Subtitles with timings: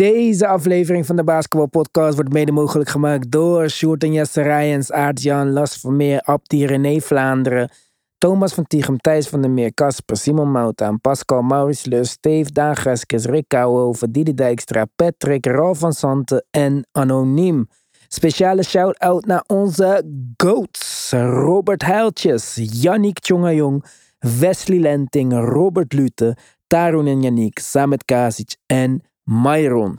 [0.00, 4.92] Deze aflevering van de Basketball Podcast wordt mede mogelijk gemaakt door Sjoerd en Jesse Rijens,
[4.92, 7.70] Aart-Jan, Las Vermeer, Abdi, René Vlaanderen,
[8.18, 13.24] Thomas van Tichem, Thijs van der Meer, Casper, Simon Moutaan, Pascal, Maurice Lus, Steve Dagreskes,
[13.24, 17.68] Rick Kouwenhoven, Didi Dijkstra, Patrick, Ralf van Santen en Anoniem.
[18.08, 20.04] Speciale shout-out naar onze
[20.36, 21.12] GOATs.
[21.12, 23.84] Robert Heiltjes, Yannick Tjongajong,
[24.18, 26.36] Wesley Lenting, Robert Lute,
[26.66, 29.98] Tarun en Yannick, Samet Kasic en Myron.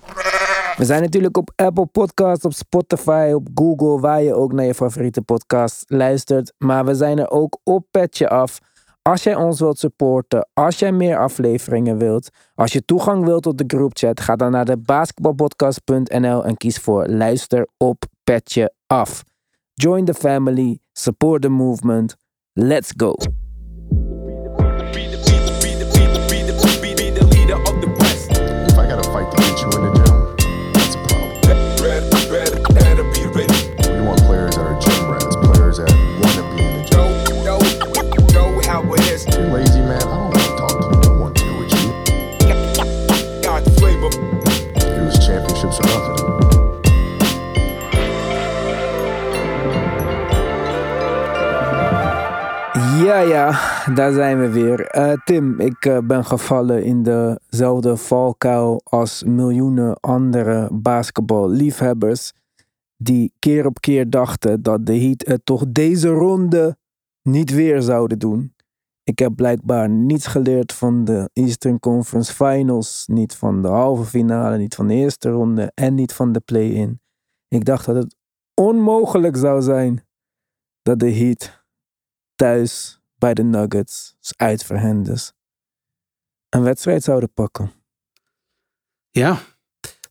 [0.77, 4.73] We zijn natuurlijk op Apple Podcasts, op Spotify, op Google, waar je ook naar je
[4.73, 6.53] favoriete podcast luistert.
[6.57, 8.59] Maar we zijn er ook op Petje Af.
[9.01, 13.57] Als jij ons wilt supporten, als jij meer afleveringen wilt, als je toegang wilt tot
[13.57, 19.23] de groupchat, ga dan naar basketbalpodcast.nl en kies voor luister op Petje Af.
[19.73, 22.15] Join the family, support the movement.
[22.53, 23.15] Let's go.
[53.07, 53.49] Ja, ja,
[53.93, 54.85] daar zijn we weer.
[54.85, 62.33] Eh, Tim, ik eh, ben gevallen in dezelfde valkuil als miljoenen andere basketballiefhebbers.
[62.97, 66.77] Die keer op keer dachten dat de Heat het toch deze ronde
[67.21, 68.53] niet weer zouden doen.
[69.03, 73.03] Ik heb blijkbaar niets geleerd van de Eastern Conference Finals.
[73.07, 76.99] Niet van de halve finale, niet van de eerste ronde en niet van de play-in.
[77.47, 78.15] Ik dacht dat het
[78.53, 80.05] onmogelijk zou zijn
[80.81, 81.56] dat de Heat
[82.37, 85.33] thuis bij de Nuggets, uit voor hen dus,
[86.49, 87.71] een wedstrijd zouden pakken.
[89.09, 89.39] Ja,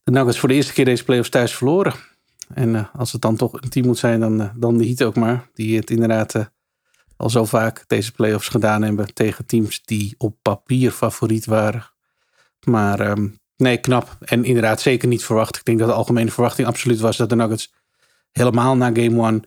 [0.03, 1.95] de Nuggets voor de eerste keer deze playoffs thuis verloren.
[2.55, 5.03] En eh, als het dan toch een team moet zijn, dan, eh, dan de Heat
[5.03, 5.51] ook maar.
[5.55, 6.45] Die het inderdaad eh,
[7.17, 11.91] al zo vaak deze playoffs gedaan hebben tegen teams die op papier favoriet waren.
[12.65, 14.17] Maar ehm, nee, knap.
[14.20, 15.57] En inderdaad zeker niet verwacht.
[15.57, 17.73] Ik denk dat de algemene verwachting absoluut was dat de Nuggets
[18.33, 19.42] helemaal na game one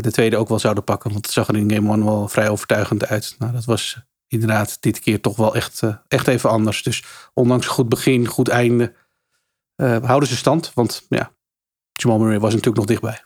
[0.00, 1.10] de tweede ook wel zouden pakken.
[1.10, 3.34] Want het zag er in game one wel vrij overtuigend uit.
[3.38, 6.82] Nou, dat was inderdaad dit keer toch wel echt, eh, echt even anders.
[6.82, 7.04] Dus
[7.34, 8.94] ondanks goed begin, goed einde,
[9.74, 10.74] eh, houden ze stand.
[10.74, 11.32] Want ja,
[11.92, 13.22] Jamal Murray was natuurlijk nog dichtbij.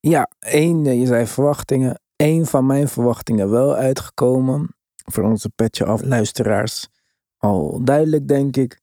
[0.00, 2.00] Ja, één, eh, je zei verwachtingen.
[2.16, 4.76] Eén van mijn verwachtingen wel uitgekomen.
[5.04, 6.88] Voor onze petje af luisteraars.
[7.36, 8.80] Al duidelijk, denk ik.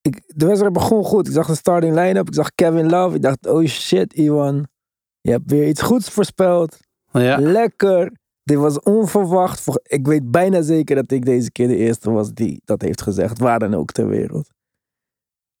[0.00, 0.22] ik.
[0.26, 1.26] De wedstrijd begon goed.
[1.26, 2.28] Ik zag de starting line-up.
[2.28, 3.16] Ik zag Kevin Love.
[3.16, 4.66] Ik dacht, oh shit, Iwan.
[5.24, 6.78] Je hebt weer iets goeds voorspeld.
[7.12, 8.12] Ja, Lekker.
[8.42, 9.66] Dit was onverwacht.
[9.82, 13.38] Ik weet bijna zeker dat ik deze keer de eerste was die dat heeft gezegd.
[13.38, 14.50] Waar dan ook ter wereld.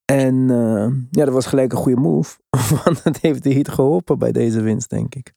[0.04, 2.36] En eh, ja, dat was gelijk een goede move.
[2.84, 5.32] Want het heeft de Heat geholpen bij deze winst, denk ik.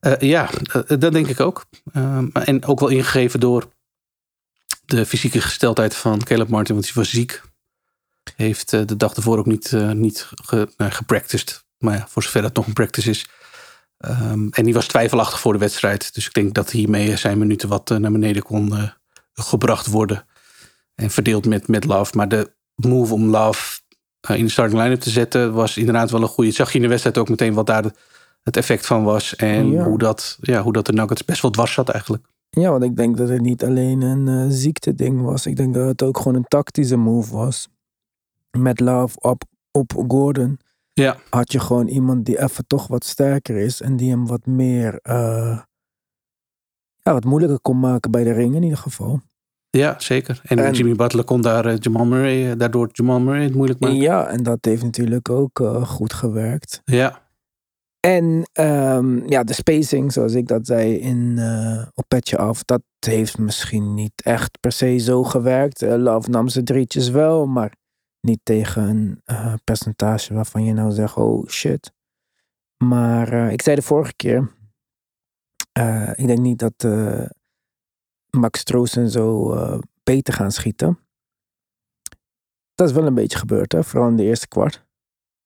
[0.00, 1.64] Eh, ja eh, dat denk ik ook.
[1.92, 3.68] Ehm, en ook wel ingegeven door
[4.84, 6.74] de fysieke gesteldheid van Caleb Martin.
[6.74, 7.42] Want hij was ziek.
[8.36, 11.68] Heeft de dag ervoor ook niet, niet ge, gepracticed.
[11.80, 13.28] Maar ja, voor zover dat nog een practice is.
[13.96, 16.14] Ehm, en die was twijfelachtig voor de wedstrijd.
[16.14, 18.88] Dus ik denk dat hiermee zijn minuten wat eh, naar beneden kon eh,
[19.32, 20.24] gebracht worden.
[20.94, 22.16] En verdeeld met, met Love.
[22.16, 23.80] Maar de move om Love
[24.20, 26.50] eh, in de starting line-up te zetten was inderdaad wel een goede.
[26.50, 27.84] Zag je in de wedstrijd ook meteen wat daar
[28.42, 29.36] het effect van was.
[29.36, 29.84] En Ja.
[29.84, 32.24] hoe, dat, ja, hoe dat de Nuggets best wel dwars zat eigenlijk.
[32.50, 35.46] Ja, want ik denk dat het niet alleen een eh ziekte-ding was.
[35.46, 37.68] Ik denk dat het ook gewoon een tactische move was.
[38.58, 40.58] Met Love op, op Gordon
[41.00, 43.80] Ja, had je gewoon iemand die even toch wat sterker is.
[43.80, 45.60] En die hem wat meer, eh,
[47.02, 49.20] ja, wat moeilijker kon maken bij de ring in ieder geval.
[49.70, 50.40] ja zeker.
[50.44, 53.80] En, En- Jimmy Butler kon daar eh, Jamal Murray, eh, daardoor Jamal Murray het moeilijk
[53.80, 53.96] maken.
[53.96, 56.80] Ja, en dat heeft natuurlijk ook goed gewerkt.
[56.84, 57.28] Ja,
[58.00, 62.82] En ehm, ja, de spacing, zoals ik dat zei in, eh, op Petje Af, dat
[63.06, 65.80] heeft misschien niet echt per se zo gewerkt.
[65.80, 67.72] Love nam zijn drietjes wel, maar
[68.20, 71.92] niet tegen een eh, percentage waarvan je nou zegt, oh shit.
[72.76, 74.50] Maar eh, ik zei de vorige keer,
[75.72, 76.88] eh, ik denk niet dat
[78.30, 79.56] Max Stroos en zo
[80.02, 80.98] beter gaan schieten.
[82.74, 83.84] Dat is wel een beetje gebeurd, hè?
[83.84, 84.84] vooral in de eerste kwart.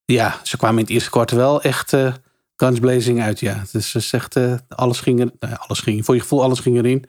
[0.05, 2.15] ja, ze kwamen in het eerste kwart wel echt eh
[2.57, 3.41] guns blazing uit.
[3.41, 4.37] Ja, dus ze zegt,
[4.69, 7.05] alles ging er, nou alles ging, voor je gevoel, alles ging erin.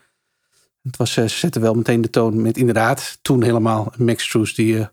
[0.82, 4.88] Het was, ze zetten wel meteen de toon met inderdaad toen helemaal Max Struess die,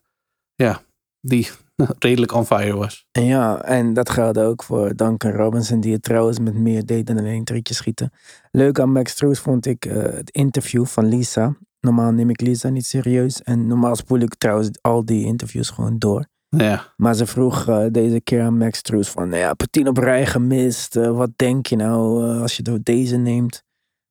[0.54, 0.82] ja,
[1.20, 1.48] die
[1.98, 3.06] redelijk on fire was.
[3.12, 7.06] En Ja, en dat geldt ook voor Duncan Robinson, die het trouwens met meer deed
[7.06, 8.12] dan alleen drietje schieten.
[8.50, 11.56] Leuk aan Max Struess vond ik eh, het interview van Lisa.
[11.80, 13.42] Normaal neem ik Lisa niet serieus.
[13.42, 16.26] En normaal spoel ik trouwens al die interviews gewoon door.
[16.48, 16.92] Ja.
[16.96, 19.88] Maar ze vroeg eh, deze keer aan Max Truus van, nou ja, heb je tien
[19.88, 20.96] op rij gemist?
[20.96, 23.62] Eh, wat denk je nou als je door deze neemt?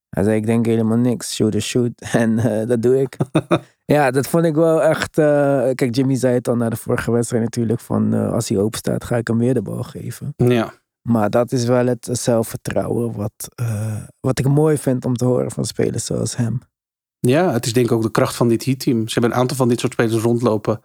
[0.09, 1.33] Hij zei, ik denk helemaal niks.
[1.35, 1.91] Shoot is shoot.
[2.11, 2.35] En
[2.67, 3.17] dat doe ik.
[3.91, 5.17] ja, dat vond ik wel echt...
[5.17, 7.79] eh, kijk, Jimmy zei het al na de vorige wedstrijd natuurlijk.
[7.79, 10.33] Van eh, als hij open staat, ga ik hem weer de bal geven.
[10.35, 10.73] Ja.
[11.01, 15.51] Maar dat is wel het zelfvertrouwen wat, eh, wat ik mooi vind om te horen
[15.51, 16.61] van spelers zoals hem.
[17.19, 19.07] Ja, het is denk ik ook de kracht van dit Heat-team.
[19.07, 20.81] Ze hebben een aantal van dit soort spelers rondlopen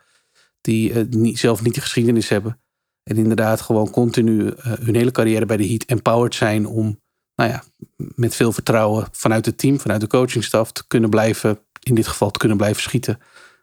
[0.61, 2.61] die niet, zelf niet de geschiedenis hebben.
[3.02, 7.00] En inderdaad gewoon continu hun hele carrière bij de Heat empowered zijn om,
[7.35, 7.62] nou ja,
[7.97, 12.31] met veel vertrouwen vanuit het team, vanuit de coachingstaf te kunnen blijven, in dit geval
[12.31, 13.19] te kunnen blijven schieten.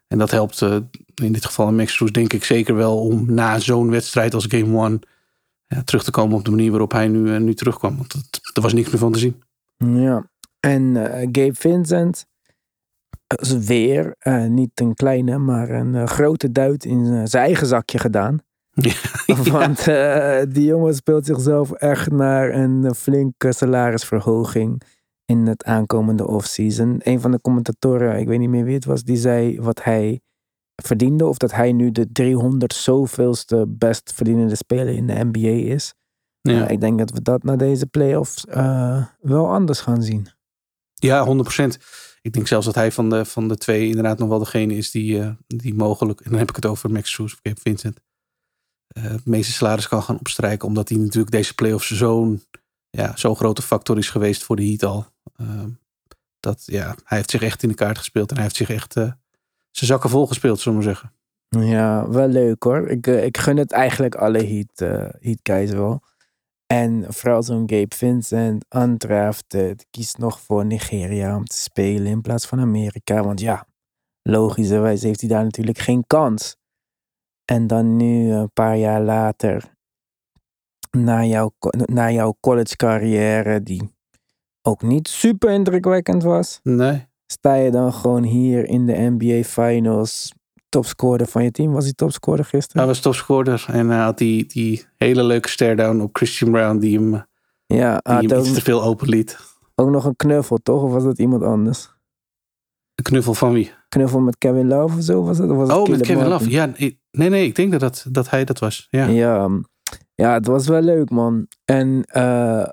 [0.08, 0.76] En dat helpt eh,
[1.14, 4.78] in dit geval in Max denk ik zeker wel om na zo'n wedstrijd als Game
[4.78, 5.00] One
[5.66, 7.96] ja, terug te komen op de manier waarop hij nu, eh, nu terugkwam.
[7.96, 9.42] Want het- er was niks meer van te zien.
[9.76, 10.30] Ja.
[10.60, 12.26] En eh, Gabe Vincent
[13.36, 14.16] is weer
[14.48, 18.38] niet een kleine, maar een grote duit in zijn eigen zakje gedaan.
[19.50, 19.84] Want
[20.54, 24.82] die jongen speelt zichzelf echt naar een flinke salarisverhoging
[25.24, 27.00] in het aankomende offseason.
[27.02, 30.20] Een van de commentatoren, ik weet niet meer wie het was, die zei wat hij
[30.82, 31.26] verdiende.
[31.26, 35.94] Of dat hij nu de 300 zoveelste best verdienende speler in de NBA is.
[36.40, 36.68] Ja.
[36.68, 40.28] Ik denk dat we dat na deze playoffs eh wel anders gaan zien.
[40.94, 41.78] Ja, 100%.
[42.22, 44.90] Ik denk zelfs dat hij van de, van de twee inderdaad nog wel degene is
[44.90, 48.00] die, eh, die mogelijk, en dan heb ik het over Max Strus of Gabe Vincent,
[48.86, 50.68] eh, het meeste salaris kan gaan opstrijken.
[50.68, 52.42] Omdat hij natuurlijk deze playoffs zo'n
[52.96, 55.06] ja, zo'n grote factor is geweest voor de Heat al.
[55.36, 55.70] Ehm,
[56.40, 58.96] dat ja, hij heeft zich echt in de kaart gespeeld en hij heeft zich echt
[58.96, 59.12] eh,
[59.70, 61.12] zijn zakken vol gespeeld, zullen we zeggen.
[61.48, 62.88] Ja, wel leuk hoor.
[62.88, 66.02] Ik, eh, ik gun het eigenlijk alle Heat, eh heat guys wel.
[66.66, 72.20] En vooral zo'n Gabe Vincent, undrafted, die kiest nog voor Nigeria om te spelen in
[72.20, 73.22] plaats van Amerika.
[73.22, 73.66] Want ja,
[74.22, 76.56] logischerwijs heeft hij daar natuurlijk geen kans.
[77.44, 79.73] En dan nu, een paar jaar later,
[80.94, 81.50] na jouw,
[81.84, 83.92] na jouw college carrière, die
[84.62, 87.06] ook niet super indrukwekkend was, Nee.
[87.26, 90.32] sta je dan gewoon hier in de NBA Finals,
[90.68, 91.72] topscorer van je team.
[91.72, 92.78] Was hij topscorer gisteren?
[92.78, 96.98] Hij was topscorer en hij had die, die hele leuke stare-down op Christian Brown die
[96.98, 97.10] hem,
[97.66, 99.38] die ja, hij hem iets te veel open liet.
[99.74, 100.82] ook nog een knuffel, toch?
[100.82, 101.92] Of was dat iemand anders?
[102.94, 103.72] De knuffel van wie?
[103.88, 105.50] Knuffel met Kevin Love of zo was het?
[105.50, 106.32] Of was het Oh, met Kevin Martin?
[106.32, 106.50] Love.
[106.50, 106.72] Ja,
[107.10, 108.86] nee, nee, ik denk dat, dat, dat hij dat was.
[108.90, 109.06] Ja.
[109.06, 109.48] Ja,
[110.14, 111.46] ja, het was wel leuk, man.
[111.64, 112.66] En eh,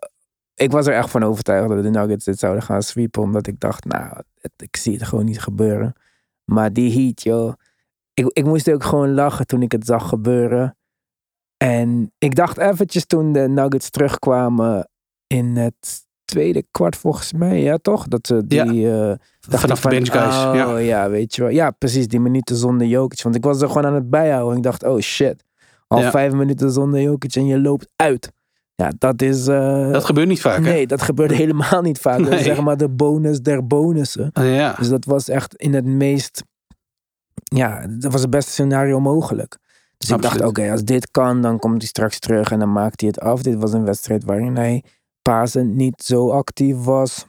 [0.53, 3.21] ik was er echt van overtuigd dat de Nuggets dit zouden gaan sweepen.
[3.21, 5.93] Omdat ik dacht, nou, het- ik zie het gewoon niet gebeuren.
[6.45, 7.53] Maar die heat, joh.
[8.13, 10.75] Ik, ik moest ook gewoon lachen toen ik het zag gebeuren.
[11.57, 14.89] En ik dacht eventjes toen de Nuggets terugkwamen
[15.27, 17.61] in het tweede kwart volgens mij.
[17.61, 18.07] Ja, toch?
[18.07, 18.91] Dat ze die...
[18.91, 20.35] eh, Vanaf de van, bench guys.
[20.45, 20.77] Oh, ja.
[20.77, 21.09] ja.
[21.09, 21.51] weet je wel.
[21.51, 22.07] Ja, precies.
[22.07, 23.21] Die minuten zonder Jokic.
[23.21, 24.57] Want ik was er gewoon aan het bijhouden.
[24.57, 25.43] Ik dacht, oh shit.
[25.91, 26.11] Al Ja.
[26.11, 28.31] vijf minuten zonder Jokic en je loopt uit.
[28.75, 29.47] Ja, dat is...
[29.47, 30.61] eh, Dat gebeurt niet vaak, hè?
[30.71, 32.19] nee, dat gebeurt helemaal niet vaak.
[32.19, 34.29] Dat is zeg maar de bonus der bonussen.
[34.33, 36.43] Ja, Dus dat was echt in het meest...
[37.43, 39.57] Ja, dat was het beste scenario mogelijk.
[39.97, 42.99] Dus ik dacht, oké, als dit kan, dan komt hij straks terug en dan maakt
[43.01, 43.41] hij het af.
[43.41, 44.83] Dit was een wedstrijd waarin hij
[45.21, 47.25] Pasen niet zo actief was.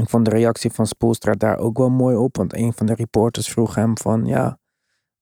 [0.00, 2.36] Ik vond de reactie van Spoelstra daar ook wel mooi op.
[2.36, 4.58] Want een van de reporters vroeg hem van, ja,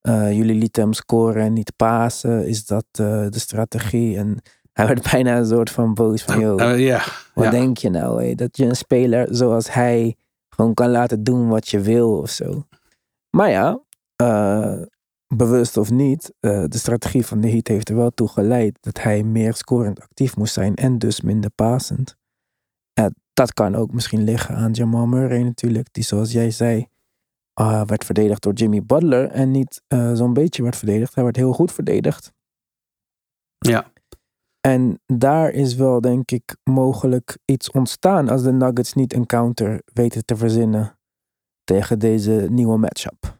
[0.01, 2.47] eh, jullie lieten hem scoren en niet pasen.
[2.47, 4.17] Is dat eh, de strategie?
[4.17, 4.37] En
[4.73, 6.57] hij werd bijna een soort van boos van, yo,
[7.03, 8.35] Eh, wat denk je nou?
[8.35, 10.15] Dat je een speler zoals hij
[10.49, 12.67] gewoon kan laten doen wat je wil of zo.
[13.29, 13.79] Maar ja,
[15.35, 19.23] bewust of niet, de strategie van de Heat heeft er wel toe geleid dat hij
[19.23, 22.17] meer scorend actief moest zijn en dus minder passend.
[22.99, 26.87] Eh, dat kan ook misschien liggen aan Jamal Murray natuurlijk, die zoals jij zei,
[27.59, 31.15] eh, werd verdedigd door Jimmy Butler en niet eh, zo'n beetje werd verdedigd.
[31.15, 32.31] Hij werd heel goed verdedigd.
[33.57, 33.91] Ja.
[34.61, 39.81] En daar is wel, denk ik, mogelijk iets ontstaan als de Nuggets niet een counter
[39.93, 40.97] weten te verzinnen
[41.63, 43.37] tegen deze nieuwe matchup.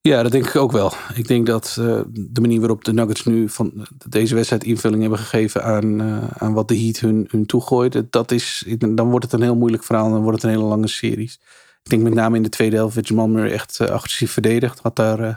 [0.00, 0.92] Ja, dat denk ik ook wel.
[1.14, 5.18] Ik denk dat eh, de manier waarop de Nuggets nu van deze wedstrijd invulling hebben
[5.18, 6.02] gegeven aan,
[6.38, 9.84] aan wat de Heat hun, hun toegooide, dat is, dan wordt het een heel moeilijk
[9.84, 11.40] verhaal en dan wordt het een hele lange series.
[11.84, 14.78] Ik denk met name in de tweede helft werd Jamal Murray echt eh, agressief verdedigd.
[14.78, 15.34] Had daar, eh,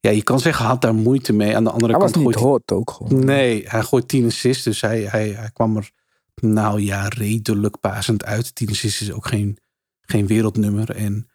[0.00, 1.56] ja, je kan zeggen, had daar moeite mee.
[1.56, 3.24] Aan de andere Hij was kant niet gooit ook gewoon.
[3.24, 4.64] Nee, hij gooit 10 assists.
[4.64, 5.90] Dus hij, hij, hij kwam er,
[6.34, 8.54] nou ja, redelijk pasend uit.
[8.54, 9.58] 10 assists is ook geen,
[10.00, 10.90] geen wereldnummer.
[10.90, 11.30] En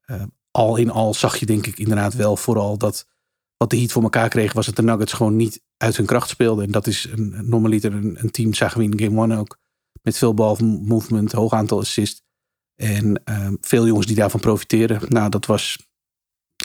[0.00, 3.06] eh, al in al zag je denk ik inderdaad wel vooral dat
[3.56, 6.28] wat de Heat voor elkaar kreeg, was dat de Nuggets gewoon niet uit hun kracht
[6.28, 6.64] speelden.
[6.64, 9.58] En dat is een, normaliter een, een team, zagen we in game one ook.
[10.02, 12.22] Met veel bal movement, hoog aantal assists.
[12.78, 15.00] En ehm, veel jongens die daarvan profiteren.
[15.08, 15.88] Nou, dat was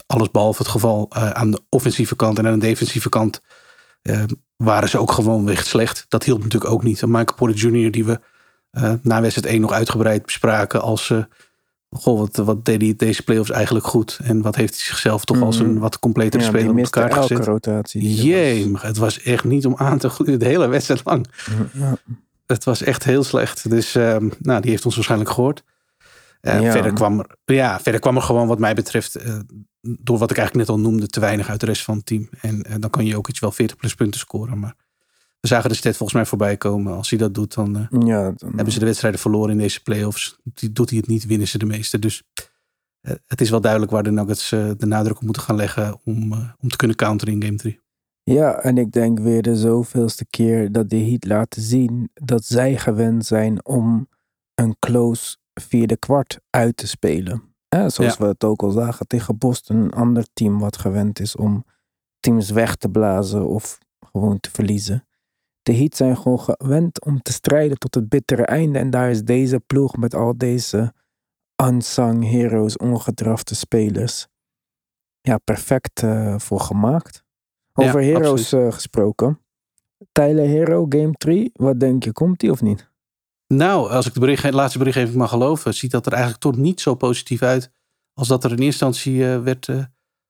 [0.06, 3.42] alles behalve het geval eh, aan de offensieve kant en aan de defensieve kant
[4.02, 4.24] eh,
[4.56, 6.06] waren ze ook gewoon weg slecht.
[6.08, 7.02] Dat hielp natuurlijk ook niet.
[7.02, 8.20] En Michael Porter Jr., die we
[8.72, 11.14] uh, na wedstrijd 1 nog uitgebreid bespraken als...
[11.90, 14.20] goh, wat, wat deed hij deze playoffs eigenlijk goed?
[14.24, 17.22] En wat heeft hij zichzelf toch als een wat completere ja, speler op elkaar elke
[17.22, 17.46] gezet?
[17.46, 18.24] rotatie.
[18.24, 21.28] Jee, het was echt niet om aan te gluren de hele wedstrijd lang.
[21.74, 21.98] Ja.
[22.46, 23.70] Het was echt heel slecht.
[23.70, 25.64] Dus ehm, nou, die heeft ons waarschijnlijk gehoord.
[26.44, 26.72] Eh, Ja.
[26.72, 29.40] verder, kwam er, ja, verder kwam er gewoon wat mij betreft, eh,
[29.82, 32.30] door wat ik eigenlijk net al noemde, te weinig uit de rest van het team.
[32.42, 34.60] En eh, dan kan je ook iets wel 40 plus punten scoren.
[34.60, 34.76] Maar
[35.40, 36.94] we zagen de stat volgens mij voorbij komen.
[36.96, 40.38] Als hij dat doet, dan Ja, dan- hebben ze de wedstrijden verloren in deze playoffs.
[40.44, 42.00] Die, doet hij het niet, winnen ze de meeste.
[42.00, 42.24] Dus
[43.28, 46.70] het is wel duidelijk waar de Nuggets de nadruk op moeten gaan leggen om, om
[46.70, 47.82] te kunnen counteren in game 3.
[48.24, 52.78] Ja, en ik denk weer de zoveelste keer dat de Heat laten zien dat zij
[52.78, 54.08] gewend zijn om
[54.56, 57.56] een close vierde kwart uit te spelen.
[57.68, 58.24] Hè, zoals Ja.
[58.24, 61.66] we het ook al zagen tegen Boston, een ander team wat gewend is om
[62.20, 63.78] teams weg te blazen of
[64.12, 65.08] gewoon te verliezen.
[65.62, 68.80] De Heat zijn gewoon gewend om te strijden tot het bittere einde.
[68.80, 70.94] En daar is deze ploeg met al deze
[71.64, 74.28] unsung heroes, ongedrafte spelers,
[75.22, 77.24] ja, perfect eh, voor gemaakt.
[77.74, 79.40] Ja, Over heroes eh, gesproken.
[80.12, 81.50] Tyler Hero, Game 3.
[81.54, 82.92] Wat denk je, komt die of niet?
[83.48, 86.82] Nou, als ik de bericht, laatste berichtgeving mag geloven, ziet dat er eigenlijk toch niet
[86.82, 87.72] zo positief uit
[88.14, 89.84] als dat er in eerste instantie eh, werd, eh,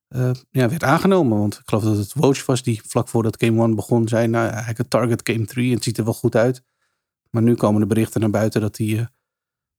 [0.07, 1.37] eh, ja, werd aangenomen.
[1.37, 4.47] Want ik geloof dat het Woj was die vlak voordat Game 1 begon zei, nou
[4.47, 6.63] eigenlijk het target Game 3 en het ziet er wel goed uit.
[7.29, 9.07] Maar nu komen de berichten naar buiten dat hij,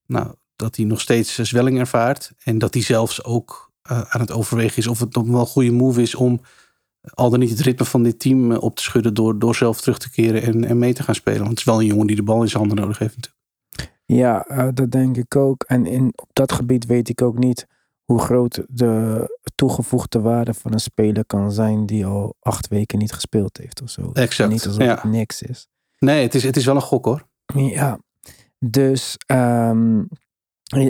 [0.07, 2.33] nou, dat hij nog steeds zwelling ervaart.
[2.43, 5.71] En dat hij zelfs ook aan het overwegen is of het nog wel een goede
[5.71, 6.41] move is om
[7.05, 9.81] al dan niet het ritme van dit team eh, op te schudden door, door zelf
[9.81, 11.39] terug te keren en, en mee te gaan spelen.
[11.39, 13.43] Want het is wel een jongen die de bal in zijn handen nodig heeft natuurlijk.
[14.07, 15.63] Ja, eh, dat denk ik ook.
[15.63, 17.67] En in, op dat gebied weet ik ook niet
[18.05, 23.13] hoe groot de toegevoegde waarde van een speler kan zijn die al acht weken niet
[23.13, 24.11] gespeeld heeft of zo.
[24.13, 24.95] Exact, Niet alsof ja.
[24.95, 25.67] het niks is.
[25.99, 27.27] Nee, het is, het is wel een gok hoor.
[27.55, 27.99] Ja,
[28.59, 30.03] dus ehm,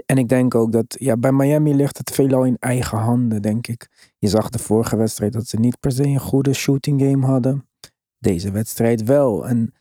[0.06, 3.66] en ik denk ook dat ja, bij Miami ligt het veelal in eigen handen, denk
[3.66, 3.88] ik.
[4.18, 7.68] Je zag de vorige wedstrijd dat ze niet per se een goede shooting game hadden.
[8.18, 9.46] Deze wedstrijd wel.
[9.46, 9.72] En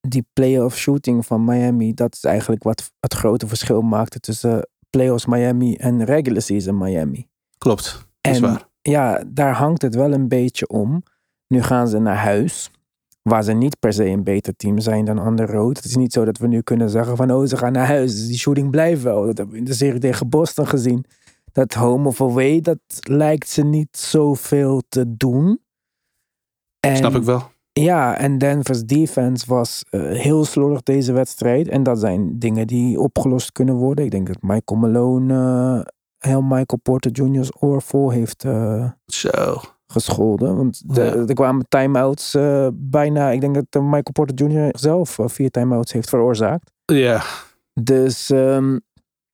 [0.00, 5.26] die playoff shooting van Miami, dat is eigenlijk wat het grote verschil maakte tussen playoffs
[5.26, 7.28] Miami en regular season Miami.
[7.58, 8.68] Klopt, is En waar.
[8.82, 11.02] ja, daar hangt het wel een beetje om.
[11.48, 12.70] Nu gaan ze naar huis,
[13.28, 15.76] waar ze niet per se een beter team zijn dan the road.
[15.76, 18.26] Het is niet zo dat we nu kunnen zeggen van, oh, ze gaan naar huis.
[18.26, 19.26] Die shooting blijft wel.
[19.26, 21.04] Dat hebben we in de serie tegen Boston gezien.
[21.52, 25.60] Dat home of away, dat lijkt ze niet zoveel te doen.
[26.80, 27.50] En, Snap ik wel.
[27.72, 31.68] Ja, en Denver's defense was eh, heel slordig deze wedstrijd.
[31.68, 34.04] En dat zijn dingen die opgelost kunnen worden.
[34.04, 35.86] Ik denk dat Michael Malone eh,
[36.30, 39.60] heel Michael Porter Jr.'s oor vol heeft eh, Zo.
[39.86, 40.56] Gescholden.
[40.56, 41.14] Want de, Ja.
[41.14, 43.30] er kwamen time-outs eh, bijna.
[43.30, 44.68] Ik denk dat Michael Porter Jr.
[44.78, 46.70] zelf eh, vier time-outs heeft veroorzaakt.
[46.84, 47.22] Ja,
[47.80, 48.78] Dus ehm,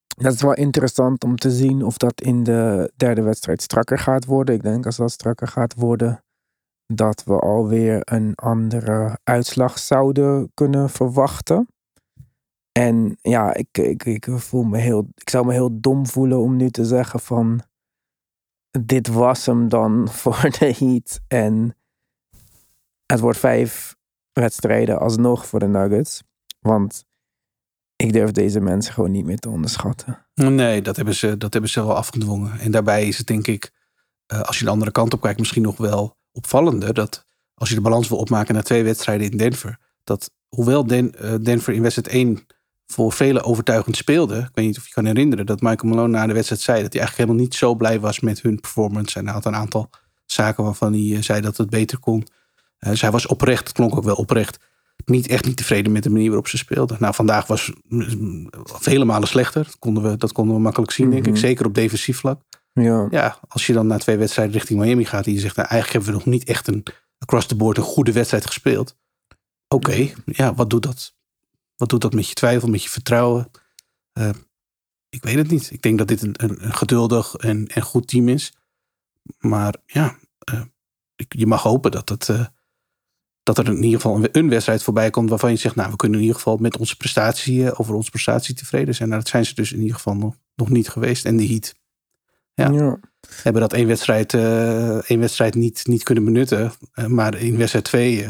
[0.07, 4.25] dat is wel interessant om te zien of dat in de derde wedstrijd strakker gaat
[4.25, 4.55] worden.
[4.55, 6.23] Ik denk als dat strakker gaat worden,
[6.93, 11.67] dat we alweer een andere uitslag zouden kunnen verwachten.
[12.79, 15.07] En ja, ik, ik, ik voel me heel.
[15.15, 17.61] Ik zou me heel dom voelen om nu te zeggen van.
[18.79, 21.19] Dit was hem dan voor de Heat.
[21.27, 21.75] En
[23.05, 23.95] het wordt vijf
[24.33, 26.23] wedstrijden alsnog voor de Nuggets.
[26.59, 27.05] Want
[27.95, 30.25] ik durf deze mensen gewoon niet meer te onderschatten.
[30.33, 32.59] nee, dat hebben, ze, dat hebben ze wel afgedwongen.
[32.59, 33.71] En daarbij is het denk ik,
[34.25, 36.93] eh, als je de andere kant op kijkt, misschien nog wel opvallender.
[36.93, 39.79] Dat als je de balans wil opmaken na twee wedstrijden in Denver.
[40.03, 42.45] Dat hoewel Den, eh, Denver in wedstrijd 1
[42.91, 44.37] voor velen overtuigend speelde.
[44.37, 46.93] Ik weet niet of je kan herinneren dat Michael Malone na de wedstrijd zei dat
[46.93, 49.19] hij eigenlijk helemaal niet zo blij was met hun performance.
[49.19, 49.89] En hij had een aantal
[50.25, 52.27] zaken waarvan hij eh, zei dat het beter kon.
[52.77, 54.59] Eh, dus hij was oprecht, het klonk ook wel oprecht,
[55.05, 56.97] niet echt niet tevreden met de manier waarop ze speelden.
[56.99, 59.63] Nou, vandaag was mm, vele malen slechter.
[59.63, 61.31] Dat konden we, dat konden we makkelijk zien, denk ik.
[61.31, 61.39] Mhm.
[61.39, 62.41] Zeker op defensief vlak.
[62.73, 65.67] Ja, Ja, als je dan na twee wedstrijden richting Miami gaat en je zegt, nou,
[65.67, 66.83] eigenlijk hebben we nog niet echt een
[67.17, 68.95] across the board een goede wedstrijd gespeeld.
[69.67, 71.13] Oké, ja, wat doet dat?
[71.81, 73.51] Wat doet dat met je twijfel, met je vertrouwen?
[74.13, 74.29] Eh,
[75.09, 75.71] ik weet het niet.
[75.71, 78.53] Ik denk dat dit een, een, geduldig en, en goed team is.
[79.39, 80.61] Maar ja, eh,
[81.15, 82.45] ik- je mag hopen dat, het, eh,
[83.43, 85.95] dat er in ieder geval een, een wedstrijd voorbij komt waarvan je zegt, nou, we
[85.95, 89.09] kunnen in ieder geval met onze prestatie, over onze prestatie tevreden zijn.
[89.09, 91.25] Nou, dat zijn ze dus in ieder geval nog, nog niet geweest.
[91.25, 91.75] En de Heat
[92.53, 92.69] Ja.
[92.69, 92.99] ja.
[93.43, 94.33] hebben dat één wedstrijd,
[95.07, 96.71] één wedstrijd niet, niet kunnen benutten.
[97.07, 98.27] Maar in wedstrijd twee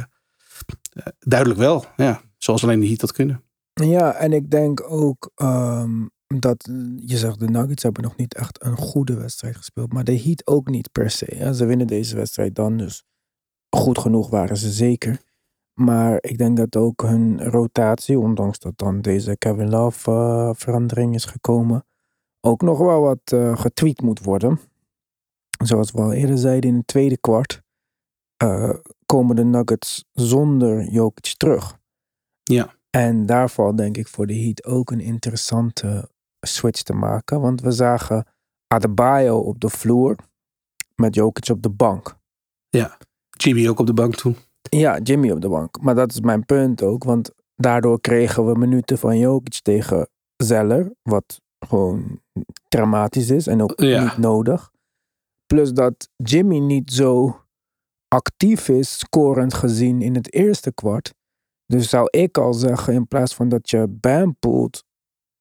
[1.20, 1.86] duidelijk wel.
[1.98, 3.44] Ja, zoals alleen de Heat dat kunnen.
[3.74, 6.70] Ja, en ik denk ook, ehm, dat
[7.06, 9.94] je zegt de Nuggets hebben nog niet echt een goede wedstrijd gespeeld.
[9.94, 11.54] Maar de Heat ook niet per se.
[11.54, 12.78] Ze winnen deze wedstrijd dan.
[12.78, 13.04] Dus
[13.70, 15.22] goed genoeg waren ze zeker.
[15.74, 21.16] Maar ik denk dat ook hun rotatie, ondanks dat dan deze Kevin Love uh, verandering
[21.16, 21.86] is gekomen,
[22.42, 24.60] ook nog wel wat uh, getweakt moet worden.
[25.64, 27.62] Zoals we al eerder zeiden in het tweede kwart,
[29.06, 31.80] komen de Nuggets zonder Jokic terug.
[32.44, 32.74] Ja.
[32.90, 37.42] En daar valt denk ik voor de Heat ook een interessante switch te maken.
[37.42, 38.26] Want we zagen
[38.68, 40.16] Adebayo op de vloer
[40.96, 42.16] met Jokic op de bank.
[42.70, 42.98] Ja,
[43.30, 44.36] Jimmy ook op de bank toen.
[44.70, 45.82] Ja, Jimmy op de bank.
[45.82, 47.04] Maar dat is mijn punt ook.
[47.04, 50.92] Want daardoor kregen we minuten van Jokic tegen Zeller.
[51.02, 52.22] Wat gewoon
[52.68, 54.04] dramatisch is en ook Ja.
[54.04, 54.72] niet nodig.
[55.46, 57.40] Plus dat Jimmy niet zo
[58.08, 61.14] actief is, scorend gezien in het eerste kwart.
[61.72, 64.84] Dus zou ik al zeggen, in plaats van dat je Bam poelt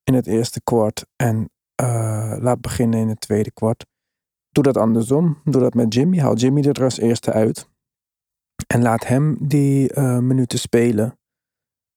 [0.05, 3.87] in het eerste kwart en eh, laat beginnen in het tweede kwart.
[4.51, 5.41] Doe dat andersom.
[5.45, 6.19] Doe dat met Jimmy.
[6.19, 7.69] Haal Jimmy er als eerste uit.
[8.67, 11.19] En laat hem die eh, minuten spelen.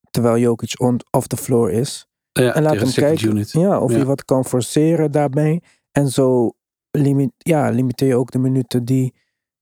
[0.10, 2.08] Terwijl Jokic on, off the floor is.
[2.32, 3.52] Ja, En laat hem kijken unit.
[3.52, 3.98] Ja, of Ja.
[3.98, 5.62] hij wat kan forceren daarbij.
[5.92, 6.52] En zo
[6.92, 9.14] limit, ja, limiteer je ook de minuten die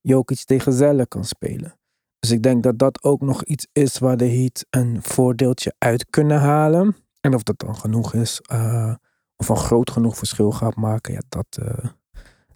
[0.02, 1.80] Jokic tegen Zelle kan spelen.
[2.22, 6.06] Dus ik denk dat dat ook nog iets is waar de Heat een voordeeltje uit
[6.10, 6.96] kunnen halen.
[7.22, 8.94] En of dat dan genoeg is, eh,
[9.36, 11.86] of een groot genoeg verschil gaat maken, ja, dat, eh,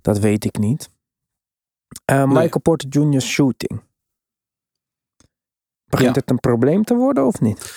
[0.01, 0.89] dat weet ik niet.
[2.05, 3.21] Eh, Michael Porter Jr.
[3.21, 3.81] shooting.
[5.85, 6.19] Begint Ja.
[6.21, 7.73] het een probleem te worden of niet?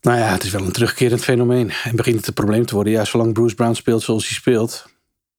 [0.00, 1.70] Nou ja, het is wel een terugkerend fenomeen.
[1.70, 2.92] En begint het een probleem te worden.
[2.92, 4.86] Ja, zolang Bruce Brown speelt zoals hij speelt.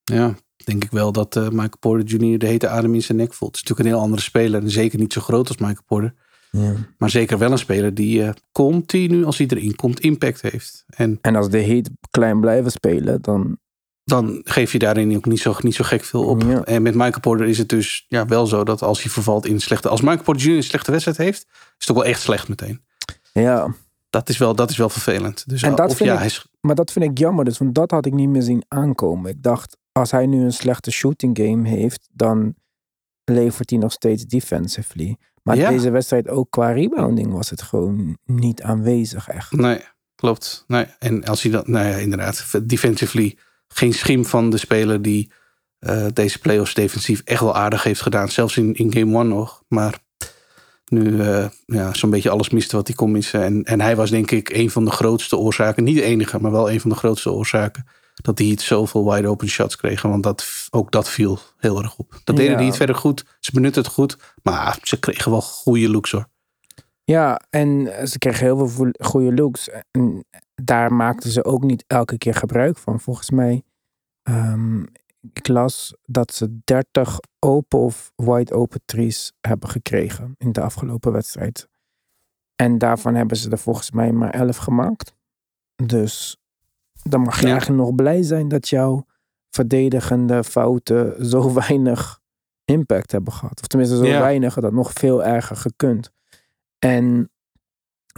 [0.03, 0.35] Ja,
[0.69, 2.37] denk ik wel dat eh, Michael Porter Jr.
[2.39, 3.55] de hete adem in zijn nek voelt.
[3.55, 4.61] Het is natuurlijk een heel andere speler.
[4.61, 6.13] En zeker niet zo groot als Michael Porter.
[6.51, 6.73] Ja.
[6.97, 10.83] Maar zeker wel een speler die eh, continu, als hij erin komt, impact heeft.
[10.87, 13.57] En En als de Heat klein blijven spelen, dan
[14.03, 16.43] dan geef je daarin ook niet zo, niet zo gek veel op.
[16.43, 16.63] Ja.
[16.63, 19.59] En met Michael Porter is het dus ja, wel zo dat als hij vervalt in
[19.59, 19.89] slechte...
[19.89, 20.55] Als Michael Porter Jr.
[20.55, 22.81] een slechte wedstrijd heeft, is het ook wel echt slecht meteen.
[23.33, 23.73] ja,
[24.09, 25.43] Dat is wel, dat is wel vervelend.
[25.49, 27.57] Dus En dat of vind ja, ik- hij is, Maar dat vind ik jammer, dus,
[27.57, 29.31] want dat had ik niet meer zien aankomen.
[29.31, 32.55] Ik dacht, als hij nu een slechte shooting game heeft, dan
[33.23, 35.17] levert hij nog steeds defensively.
[35.43, 35.69] Maar Ja.
[35.69, 39.51] deze wedstrijd ook qua rebounding was het gewoon niet aanwezig echt.
[39.51, 39.81] Nee,
[40.15, 40.63] klopt.
[40.67, 40.85] Nee.
[40.99, 45.31] En als hij dat, nou ja, inderdaad, defensively geen schim van de speler die
[45.79, 48.29] eh, deze playoffs defensief echt wel aardig heeft gedaan.
[48.29, 49.63] Zelfs in, in game one nog.
[49.67, 49.99] Maar
[50.89, 53.43] nu eh, ja, zo'n beetje alles miste wat hij kon missen.
[53.43, 56.51] En, en hij was denk ik een van de grootste oorzaken, niet de enige, maar
[56.51, 57.85] wel een van de grootste oorzaken.
[58.21, 60.09] Dat die Heat zoveel wide open shots kregen.
[60.09, 62.21] Want dat, ook dat viel heel erg op.
[62.23, 62.57] Dat deden Ja.
[62.57, 63.25] die Heat verder goed.
[63.39, 64.17] Ze benutten het goed.
[64.43, 66.27] Maar ze kregen wel goede looks hoor.
[67.03, 69.69] Ja, en ze kregen heel veel goede looks.
[69.91, 70.25] En
[70.63, 72.99] daar maakten ze ook niet elke keer gebruik van.
[72.99, 73.63] Volgens mij,
[74.23, 74.83] ehm,
[75.33, 81.11] ik las dat ze 30 open of wide open trees hebben gekregen in de afgelopen
[81.11, 81.67] wedstrijd.
[82.55, 85.13] En daarvan hebben ze er volgens mij maar 11 gemaakt.
[85.83, 86.37] Dus
[87.03, 87.51] dan mag je Ja.
[87.51, 89.05] eigenlijk nog blij zijn dat jouw
[89.49, 92.19] verdedigende fouten zo weinig
[92.65, 93.61] impact hebben gehad.
[93.61, 94.19] Of tenminste zo Ja.
[94.19, 96.11] weinig dat nog veel erger gekund.
[96.79, 97.29] En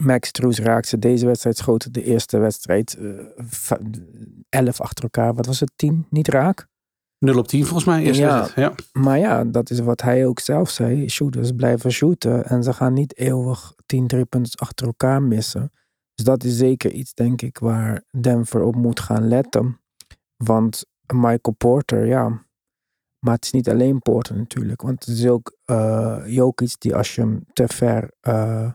[0.02, 3.80] Max Truus raakte deze wedstrijd schoten de eerste wedstrijd eh, va-
[4.50, 5.34] 11 achter elkaar.
[5.34, 5.72] Wat was het?
[5.76, 6.06] 10?
[6.10, 6.68] Niet raak?
[7.26, 8.04] 0 op 10 volgens mij.
[8.04, 8.40] Eerste Ja.
[8.40, 8.84] wedstrijd.
[8.94, 9.02] ja.
[9.02, 11.10] Maar ja, dat is wat hij ook zelf zei.
[11.10, 15.72] Shooters blijven shooten en ze gaan niet eeuwig 10 driepunters achter elkaar missen.
[16.16, 19.80] Dus dat is zeker iets, denk ik, waar Denver op moet gaan letten.
[20.38, 22.46] Want Michael Porter, ja.
[23.20, 24.82] Maar het is niet alleen Porter natuurlijk.
[24.82, 28.72] Want het is ook eh Jokic die als je hem te ver eh,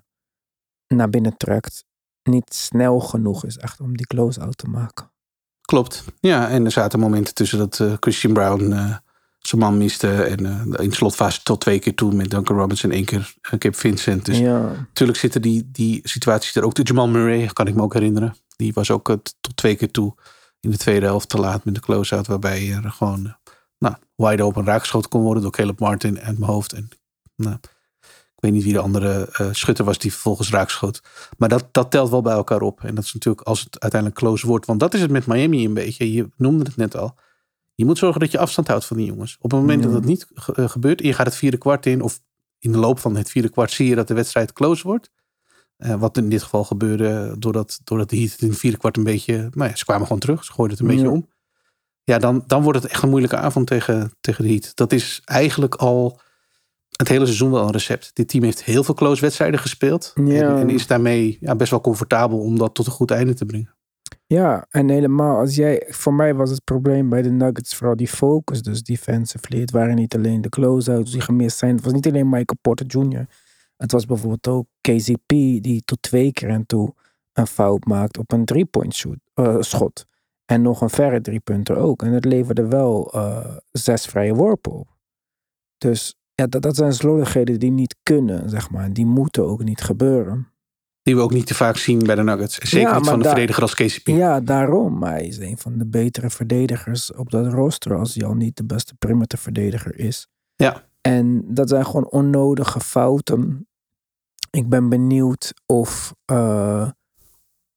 [0.87, 1.85] naar binnen trekt,
[2.22, 5.11] niet snel genoeg is echt om die close-out te maken.
[5.66, 6.05] Klopt.
[6.20, 8.96] Ja, en er zaten momenten tussen dat eh, Christian Brown eh,
[9.38, 10.22] zijn man miste.
[10.22, 13.76] En eh, in slotfase tot twee keer toe met Duncan Robinson en één keer Kip
[13.76, 14.24] Vincent.
[14.24, 16.74] Dus ja, natuurlijk zitten die, die situaties er ook.
[16.74, 18.37] De Jamal Murray, kan ik me ook herinneren.
[18.57, 19.05] Die was ook
[19.40, 20.14] tot twee keer toe
[20.61, 22.26] in de tweede helft te laat met de close-out.
[22.26, 23.37] Waarbij er gewoon
[23.79, 26.72] nou, wide open raakgeschoten kon worden door Caleb Martin uit mijn hoofd.
[26.72, 26.88] En,
[27.37, 27.57] nou,
[28.37, 31.03] ik weet niet wie de andere eh, schutter was die vervolgens raakschoot.
[31.38, 32.81] Maar dat, dat telt wel bij elkaar op.
[32.85, 34.66] En dat is natuurlijk als het uiteindelijk close wordt.
[34.66, 36.12] Want dat is het met Miami een beetje.
[36.12, 37.14] Je noemde het net al.
[37.75, 39.37] Je moet zorgen dat je afstand houdt van die jongens.
[39.40, 41.01] Op het moment dat dat niet eh, gebeurt.
[41.01, 42.03] En je gaat het vierde kwart in.
[42.03, 42.20] Of
[42.59, 45.11] in de loop van het vierde kwart zie je dat de wedstrijd close wordt.
[45.77, 48.96] Eh, wat in dit geval gebeurde doordat, doordat de Heat het in het vierde kwart
[48.96, 49.49] een beetje...
[49.53, 50.44] Nou ja, ze kwamen gewoon terug.
[50.44, 51.01] Ze gooiden het een Ja.
[51.03, 51.29] beetje om.
[52.05, 54.72] Ja, dan, dan wordt het echt een moeilijke avond tegen, tegen de Heat.
[54.75, 56.20] Dat is eigenlijk al
[56.96, 58.11] het hele seizoen wel een recept.
[58.14, 60.12] Dit team heeft heel veel close wedstrijden gespeeld.
[60.14, 60.24] Ja.
[60.24, 63.44] En, en is daarmee ja, best wel comfortabel om dat tot een goed einde te
[63.44, 63.74] brengen.
[64.26, 68.09] Ja, en helemaal als jij, voor mij was het probleem bij de Nuggets vooral die
[68.09, 69.61] focus, dus defensively.
[69.61, 71.74] Het waren niet alleen de close-outs die gemist zijn.
[71.74, 73.26] Het was niet alleen Michael Porter Jr.
[73.76, 76.94] Het was bijvoorbeeld ook KCP die tot twee keer en toe
[77.32, 80.06] een fout maakt op een drie-point shoot, eh, schot.
[80.44, 82.02] En nog een verre driepunter ook.
[82.02, 84.88] En het leverde wel eh, zes vrije worpen op.
[85.78, 88.92] Dus ja, dat, dat zijn slordigheden die niet kunnen, zeg maar.
[88.92, 90.49] Die moeten ook niet gebeuren.
[91.03, 92.55] Die we ook niet te vaak zien bij de Nuggets.
[92.55, 94.07] Zeker Ja, niet van de verdediger als KCP.
[94.07, 94.99] Ja, daarom.
[94.99, 97.96] Maar hij is een van de betere verdedigers op dat roster.
[97.96, 100.29] Als hij al niet de beste perimeterverdediger is.
[100.57, 100.85] Ja.
[101.01, 103.68] En dat zijn gewoon onnodige fouten.
[104.51, 106.90] Ik ben benieuwd of, eh,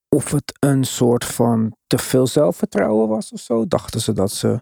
[0.09, 3.67] of het een soort van te veel zelfvertrouwen was of zo.
[3.67, 4.61] Dachten ze dat ze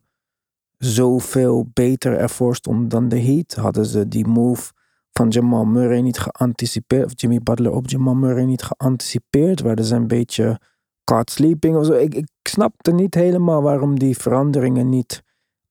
[0.77, 3.53] zoveel beter ervoor stonden dan de Heat?
[3.53, 4.71] Hadden ze die move
[5.11, 7.05] van Jamal Murray niet geanticipeerd?
[7.05, 9.61] Of Jimmy Butler op Jamal Murray niet geanticipeerd?
[9.61, 10.59] Werden ze een beetje
[11.03, 11.93] caught sleeping of zo?
[11.93, 15.23] Ik, ik snapte niet helemaal waarom die veranderingen niet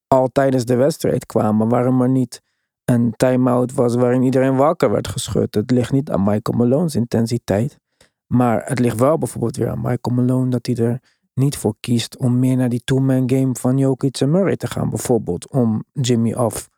[0.08, 1.68] al tijdens de wedstrijd kwamen.
[1.68, 2.42] Waarom er niet
[2.84, 5.54] een time-out was waarin iedereen wakker werd geschud.
[5.54, 7.78] Het ligt niet aan Michael Malone's intensiteit.
[8.26, 11.00] Maar het ligt wel bijvoorbeeld weer aan Michael Malone dat hij er
[11.36, 14.90] niet voor kiest om meer naar die two-man game van Jokic en Murray te gaan.
[14.90, 16.68] Bijvoorbeeld om Jimmy of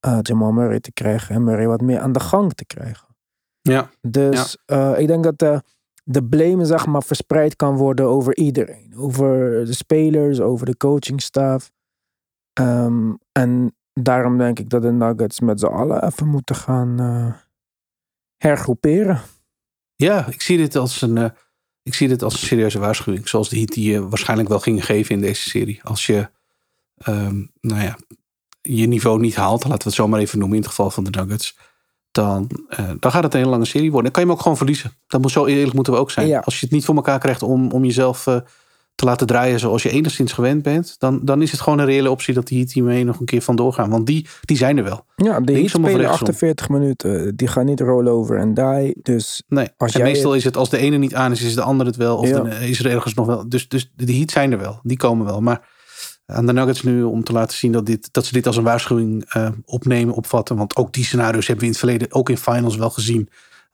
[0.00, 3.06] eh, Jamal Murray te krijgen en Murray wat meer aan de gang te krijgen.
[3.60, 3.90] Ja.
[4.00, 5.62] Dus eh, ik denk dat de,
[6.04, 8.94] de blame zeg maar verspreid kan worden over iedereen.
[8.96, 11.70] Over de spelers, over de coachingstaf.
[12.52, 17.34] Ehm, en daarom denk ik dat de Nuggets met z'n allen even moeten gaan eh,
[18.36, 19.20] hergroeperen.
[19.96, 21.32] Ja, ik zie dit als een,
[21.88, 23.28] ik zie dit als een serieuze waarschuwing.
[23.28, 25.80] Zoals de Heat die je waarschijnlijk wel gingen geven in deze serie.
[25.82, 26.30] Als je,
[26.98, 27.98] ehm, nou ja,
[28.60, 31.04] je niveau niet haalt, laten we het zo maar even noemen in het geval van
[31.04, 31.56] de Nuggets.
[32.10, 34.02] Dan, eh, dan gaat het een hele lange serie worden.
[34.02, 34.92] Dan kan je hem ook gewoon verliezen.
[35.06, 36.26] Dat moet zo eerlijk moeten we ook zijn.
[36.26, 36.38] Ja.
[36.38, 38.36] Als je het niet voor elkaar krijgt om, om jezelf eh,
[38.98, 40.94] te laten draaien zoals je enigszins gewend bent.
[40.98, 43.42] Dan, dan is het gewoon een reële optie dat die Heat hiermee nog een keer
[43.42, 43.90] vandoor gaan.
[43.90, 45.04] Want die, die zijn er wel.
[45.16, 46.26] Ja, of spelen rechtsom?
[46.26, 47.36] 48 minuten.
[47.36, 48.96] Die gaan niet roll over en die.
[49.02, 51.54] Dus Nee, Als en jij meestal is het als de ene niet aan is, is
[51.54, 52.16] de andere het wel.
[52.16, 52.36] Of Ja.
[52.36, 53.48] dan is er ergens nog wel.
[53.48, 54.80] Dus, dus de Heat zijn er wel.
[54.82, 55.40] Die komen wel.
[55.40, 55.68] Maar
[56.26, 58.64] aan de Nuggets nu om te laten zien dat, dit, dat ze dit als een
[58.64, 60.56] waarschuwing eh, opnemen, opvatten.
[60.56, 63.28] Want ook die scenario's hebben we in het verleden, ook in finals wel gezien.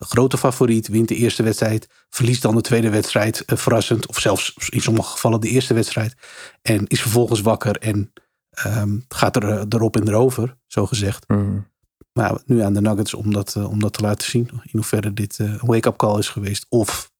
[0.08, 4.06] Grote favoriet wint de eerste wedstrijd, verliest dan de tweede wedstrijd eh, verrassend.
[4.06, 6.14] Of zelfs in sommige gevallen de eerste wedstrijd.
[6.62, 8.12] En is vervolgens wakker en
[8.50, 11.28] ehm, gaat er, eh, erop en erover, zo gezegd.
[11.28, 11.66] mm,
[12.12, 14.48] Maar nu aan de Nuggets om dat, eh, om dat te laten zien.
[14.52, 16.66] In hoeverre dit een wake-up call is geweest.
[16.68, 17.12] Of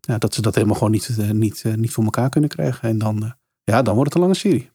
[0.00, 2.88] ja, dat ze dat helemaal gewoon niet, niet, niet voor elkaar kunnen krijgen.
[2.88, 4.72] En dan, ja, dan wordt het een lange serie.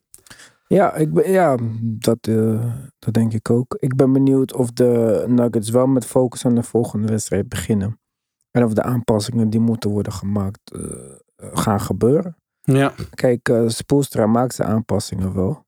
[0.74, 3.76] Ja, ik ben, ja dat, eh, dat denk ik ook.
[3.80, 8.00] Ik ben benieuwd of de Nuggets wel met focus aan de volgende wedstrijd beginnen.
[8.52, 12.38] En of de aanpassingen die moeten worden gemaakt eh, gaan gebeuren.
[12.62, 15.66] Ja, Kijk, eh Spoelstra maakt zijn aanpassingen wel.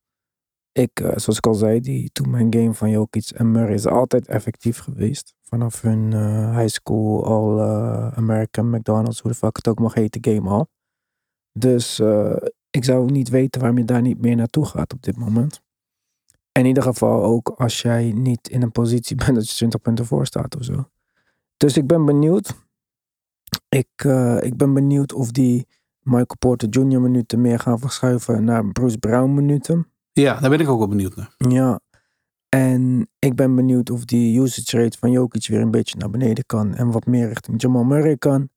[0.71, 4.79] Ik, zoals ik al zei, die two-man game van Jokic en Murray is altijd effectief
[4.79, 5.33] geweest.
[5.41, 6.13] Vanaf hun
[6.57, 10.69] high school, all eh, American McDonald's, hoe de fuck het ook mag heten, game al.
[11.51, 12.01] Dus
[12.71, 15.61] ik zou niet weten waarom je daar niet meer naartoe gaat op dit moment.
[16.51, 20.05] In ieder geval ook als jij niet in een positie bent dat je 20 punten
[20.05, 20.89] voor staat of zo.
[21.57, 22.53] Dus ik ben benieuwd.
[23.69, 25.67] Ik, eh, ik ben benieuwd of die
[25.99, 27.01] Michael Porter Jr.
[27.01, 29.87] minuten meer gaan verschuiven naar Bruce Brown minuten.
[30.11, 31.35] ja, daar ben ik ook wel benieuwd naar.
[31.37, 31.79] Ja.
[32.49, 36.45] En ik ben benieuwd of die usage rate van Jokic weer een beetje naar beneden
[36.45, 36.73] kan.
[36.75, 38.49] En wat meer richting Jamal Murray kan.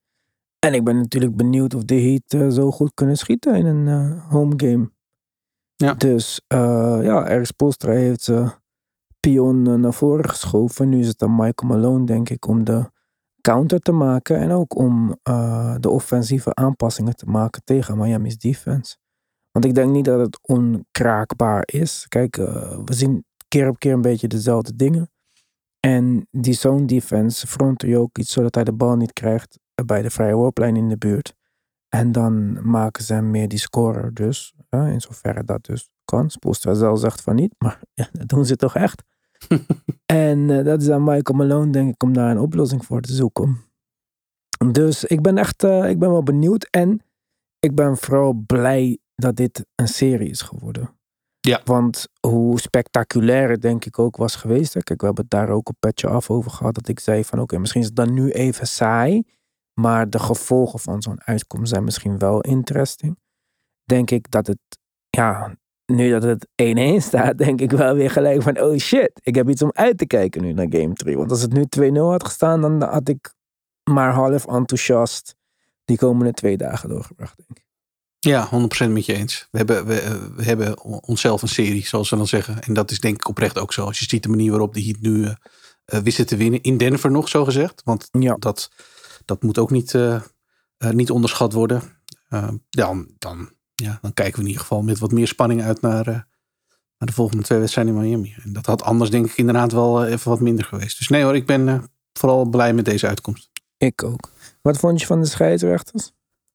[0.65, 3.89] En ik ben natuurlijk benieuwd of de Heat eh, zo goed kunnen schieten in een
[3.89, 4.91] eh, home game.
[5.77, 5.95] Ja.
[5.95, 8.33] Dus eh, ja, Eric Spoelstra heeft
[9.21, 10.89] Pion naar voren geschoven.
[10.89, 12.91] Nu is het aan Michael Malone, denk ik, om de
[13.41, 14.39] counter te maken.
[14.39, 15.19] En ook om
[15.81, 18.97] de offensieve aanpassingen te maken tegen Miami's defense.
[19.51, 22.07] Want ik denk niet dat het onkraakbaar is.
[22.09, 22.37] Kijk,
[22.85, 25.11] we zien keer op keer een beetje dezelfde dingen.
[25.81, 30.03] En die zone defense fronten je ook iets zodat hij de bal niet krijgt bij
[30.03, 31.35] de vrije worplijn in de buurt.
[31.89, 34.55] En dan maken ze hem meer die scorer dus.
[34.71, 36.31] Ja, in zoverre dat dus kan.
[36.31, 39.03] Spoelstra zelf zegt van niet, maar ja, dat doen ze toch echt.
[40.07, 43.13] en eh, dat is aan Michael Malone denk ik om daar een oplossing voor te
[43.13, 43.65] zoeken.
[44.73, 46.69] Dus ik ben echt, eh, ik ben wel benieuwd.
[46.71, 47.03] En
[47.59, 50.91] ik ben vooral blij dat dit een serie is geworden.
[51.41, 51.61] Ja.
[51.65, 54.75] Want hoe spectaculair het denk ik ook was geweest.
[54.75, 54.83] Hè.
[54.83, 56.75] Kijk, we hebben het daar ook een petje af over gehad.
[56.75, 59.23] Dat ik zei van oké, misschien is het dan nu even saai.
[59.75, 63.19] Maar de gevolgen van zo'n uitkomst zijn misschien wel interesting.
[63.85, 64.59] Denk ik dat het,
[65.11, 65.57] ja,
[65.87, 66.47] nu dat het
[67.01, 69.21] 1-1 staat, denk ik wel weer gelijk van oh shit.
[69.23, 71.17] Ik heb iets om uit te kijken nu naar game 3.
[71.17, 73.35] Want als het nu 2-0 had gestaan, dan had ik
[73.91, 75.35] maar half enthousiast
[75.85, 77.63] die komende twee dagen doorgebracht, denk ik.
[78.19, 78.49] Ja,
[78.89, 79.49] 100% met je eens.
[79.51, 82.63] We hebben, we, we hebben onszelf een serie, zoals ze dan zeggen.
[82.63, 83.85] En dat is denk ik oprecht ook zo.
[83.85, 85.35] Als je ziet de manier waarop die Heat nu uh,
[86.01, 86.63] wisten te winnen.
[86.63, 87.83] In Denver nog, zo gezegd.
[87.85, 88.35] Want Ja.
[88.39, 88.71] dat,
[89.25, 90.21] dat moet ook niet, uh,
[90.79, 91.83] uh, niet onderschat worden.
[92.31, 95.81] Uh, dan, dan, ja, dan kijken we in ieder geval met wat meer spanning uit
[95.81, 96.27] naar, naar
[96.99, 98.35] de volgende twee wedstrijden in Miami.
[98.45, 100.99] En dat had anders denk ik inderdaad wel even wat minder geweest.
[100.99, 103.51] Dus nee hoor, ik ben vooral blij met deze uitkomst.
[103.77, 104.31] Ik ook.
[104.63, 106.13] Wat vond je van de scheidsrechters?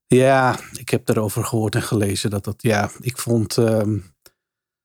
[0.08, 4.14] Ja, ik heb erover gehoord en gelezen dat dat, ja, ik vond, um,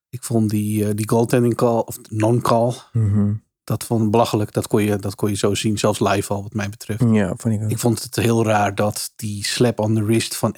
[0.08, 3.43] ik vond die, uh, die goaltending call, of non-call, mm -hmm.
[3.64, 4.52] Dat vond ik belachelijk.
[4.52, 7.04] Dat kon, je, dat kon je zo zien, zelfs live al, wat mij betreft.
[7.12, 7.70] Ja, vond ik ook.
[7.70, 10.56] Ik vond het heel raar dat die slap on the wrist van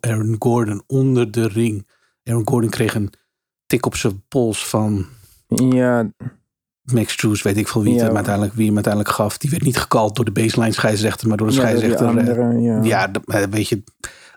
[0.00, 1.86] Aaron Gordon onder de ring.
[2.24, 3.12] Aaron Gordon kreeg een
[3.66, 5.06] tik op zijn pols van
[5.46, 6.10] ja.
[6.82, 7.96] Max Trues, weet ik veel wie, Ja.
[7.98, 9.38] het hem uiteindelijk, wie hem uiteindelijk gaf.
[9.38, 12.06] Die werd niet gekald door de baseline scheidsrechter, maar door de Ja, scheidsrechter.
[12.06, 12.82] eh, andere, ja.
[12.82, 13.82] ja, de- weet je,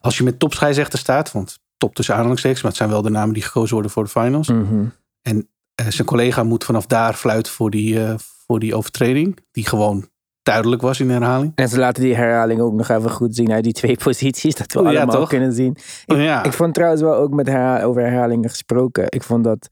[0.01, 3.34] als je met topscheidsrechter staat, want top tussen aanhalingstekens, maar het zijn wel de namen
[3.34, 4.47] die gekozen worden voor de finals.
[4.47, 4.86] Mhm.
[5.21, 5.49] En
[5.88, 10.08] zijn collega moet vanaf daar fluiten voor die, eh, voor die overtreding, die gewoon
[10.44, 11.52] duidelijk was in de herhaling.
[11.56, 14.56] En ze laten die herhaling ook nog even goed zien uit die twee posities.
[14.56, 15.72] Dat we Oh, allemaal kunnen zien.
[16.06, 19.06] Ik, ja, ik vond trouwens wel ook met herha- over herhalingen gesproken.
[19.10, 19.68] Ik vond dat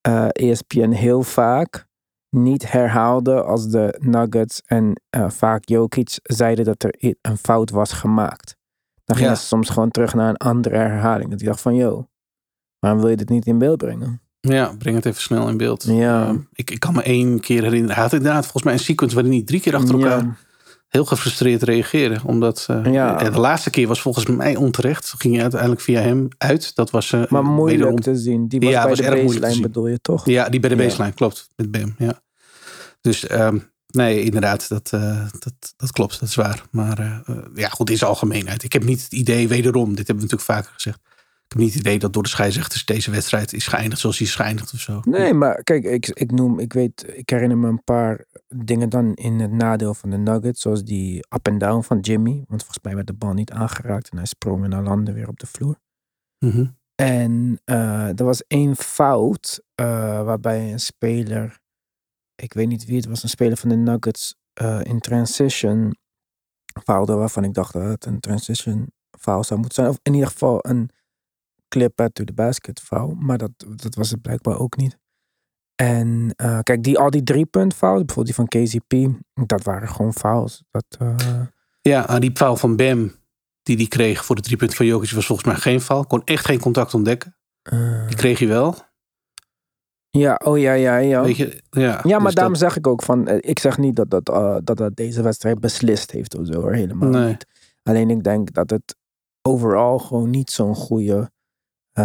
[0.00, 1.88] eh ESPN heel vaak
[2.36, 7.92] niet herhaalde als de Nuggets en eh, vaak Jokic zeiden dat er een fout was
[7.92, 8.56] gemaakt.
[9.04, 9.38] Dan gingen Ja.
[9.38, 11.30] ze soms gewoon terug naar een andere herhaling.
[11.30, 12.08] Dat ik dacht van, yo,
[12.78, 14.22] waarom wil je dit niet in beeld brengen?
[14.40, 15.84] Ja, breng het even snel in beeld.
[15.88, 16.28] Ja.
[16.28, 17.94] Eh, ik, ik kan me één keer herinneren.
[17.94, 20.36] Hij had inderdaad volgens mij een sequence waarin hij drie keer achter elkaar Ja.
[20.88, 22.20] heel gefrustreerd reageerde.
[22.24, 23.16] Omdat eh, Ja.
[23.30, 25.10] de laatste keer was volgens mij onterecht.
[25.10, 26.74] Toen ging hij uiteindelijk via hem uit.
[26.74, 28.48] Dat was eh, Maar moeilijk wederom- te zien.
[28.48, 30.26] Die was Ja, bij was de erg baseline bedoel je toch?
[30.26, 31.48] Ja, die bij de baseline, klopt.
[31.56, 32.20] Met Bam, ja.
[33.00, 36.62] Dus ehm, nee, inderdaad, dat, eh, dat, dat klopt, dat is waar.
[36.70, 38.62] Maar eh, eh, ja, goed, in zijn algemeenheid.
[38.62, 40.98] Ik heb niet het idee, wederom, dit hebben we natuurlijk vaker gezegd.
[41.50, 44.26] Ik heb niet het idee dat door de scheidsrechters deze wedstrijd is geëindigd zoals die
[44.26, 45.00] is geëindigd of zo.
[45.04, 49.14] Nee, maar kijk, ik, ik noem, ik weet, ik herinner me een paar dingen dan
[49.14, 50.60] in het nadeel van de Nuggets.
[50.60, 52.44] Zoals die up and down van Jimmy.
[52.48, 55.38] Want volgens mij werd de bal niet aangeraakt en hij sprong naar landen weer op
[55.38, 55.78] de vloer.
[56.38, 56.66] Mhm.
[56.94, 59.86] En eh, er was één fout eh,
[60.22, 61.58] waarbij een speler,
[62.34, 65.96] ik weet niet wie het was, een speler van de Nuggets eh, in transition
[66.84, 69.88] faalde waarvan ik dacht dat het een transition foul zou moeten zijn.
[69.88, 70.90] Of in ieder geval een
[71.70, 73.14] clip out to the basket foul.
[73.14, 74.98] Maar dat, dat was het blijkbaar ook niet.
[75.74, 79.88] En eh, kijk, die, al die drie punt fouls, bijvoorbeeld die van KCP, dat waren
[79.88, 80.62] gewoon fouls.
[80.70, 81.14] Dat, eh,
[81.80, 83.12] Ja, ah, die foul van Bam,
[83.62, 86.06] die die kreeg voor de drie punten van Jokic, was volgens mij geen foul.
[86.06, 87.36] Kon echt geen contact ontdekken.
[87.62, 88.74] eh, Die kreeg hij wel.
[90.10, 91.22] ja, oh ja, ja, ja.
[91.22, 93.96] Weet je, ja, Ja, maar dus daarom dat- zeg ik ook van, ik zeg niet
[93.96, 94.24] dat dat,
[94.66, 97.28] dat dat deze wedstrijd beslist heeft of zo, hoor, helemaal Nee.
[97.28, 97.46] niet.
[97.82, 98.96] Alleen ik denk dat het
[99.42, 101.30] overal gewoon niet zo'n goede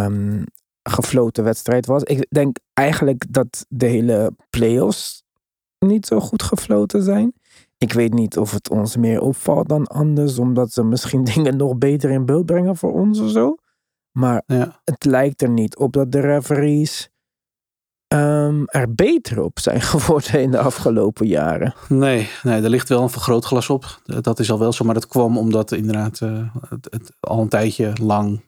[0.04, 0.42] ehm,
[0.82, 2.02] gefloten wedstrijd was.
[2.02, 5.22] Ik denk eigenlijk dat de hele playoffs
[5.78, 7.32] niet zo goed gefloten zijn.
[7.78, 11.76] Ik weet niet of het ons meer opvalt dan anders, omdat ze misschien dingen nog
[11.78, 13.56] beter in beeld brengen voor ons of zo.
[14.12, 14.80] Maar Ja.
[14.84, 17.08] het lijkt er niet op dat de referees
[18.06, 21.74] ehm, er beter op zijn geworden in de afgelopen jaren.
[21.88, 24.00] Nee, nee, er ligt wel een vergrootglas op.
[24.04, 27.48] Dat is al wel zo, maar dat kwam omdat inderdaad eh, het, het al een
[27.48, 28.44] tijdje lang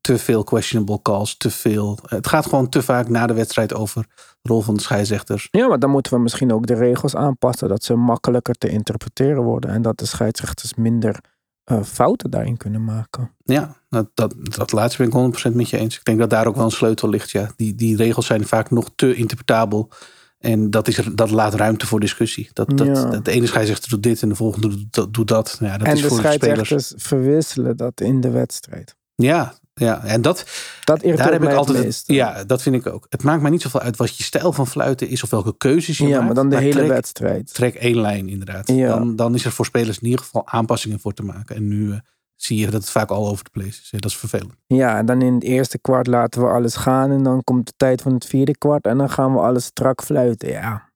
[0.00, 1.98] te veel questionable calls, te veel.
[2.06, 4.06] Het gaat gewoon te vaak na de wedstrijd over
[4.42, 5.48] de rol van de scheidsrechters.
[5.50, 7.68] Ja, maar dan moeten we misschien ook de regels aanpassen.
[7.68, 9.70] Dat ze makkelijker te interpreteren worden.
[9.70, 11.20] En dat de scheidsrechters minder
[11.64, 13.34] eh, fouten daarin kunnen maken.
[13.44, 15.96] Ja, dat, dat, dat laatste ben ik 100% met je eens.
[15.96, 17.30] Ik denk dat daar ook wel een sleutel ligt.
[17.30, 17.50] Ja.
[17.56, 19.90] Die, die regels zijn vaak nog te interpretabel.
[20.38, 22.50] En dat, is, dat laat ruimte voor discussie.
[22.52, 23.04] Dat, dat, Ja.
[23.20, 25.14] de ene scheidsrechter doet dit en de volgende doet dat.
[25.14, 25.56] Doet dat.
[25.60, 26.68] Ja, dat en is de voor de spelers.
[26.68, 28.96] scheidsrechters verwisselen dat in de wedstrijd.
[29.14, 30.44] Ja, ja, en dat,
[30.84, 31.84] Dat Daar heb ik altijd.
[31.84, 33.06] het ja, dat vind ik ook.
[33.08, 35.98] Het maakt mij niet zoveel uit wat je stijl van fluiten is of welke keuzes
[35.98, 36.24] je ja maakt.
[36.24, 37.54] maar dan de hele trek, wedstrijd.
[37.54, 38.68] Trek één lijn inderdaad.
[38.68, 38.88] Ja.
[38.88, 41.56] Dan, dan is er voor spelers in ieder geval aanpassingen voor te maken.
[41.56, 41.98] En nu eh,
[42.36, 43.88] zie je dat het vaak al over de place is.
[43.90, 44.54] Ja, Dat is vervelend.
[44.66, 47.10] Ja, en dan in het eerste kwart laten we alles gaan.
[47.10, 48.84] En dan komt de tijd van het vierde kwart.
[48.84, 50.48] En dan gaan we alles strak fluiten.
[50.48, 50.86] Ja.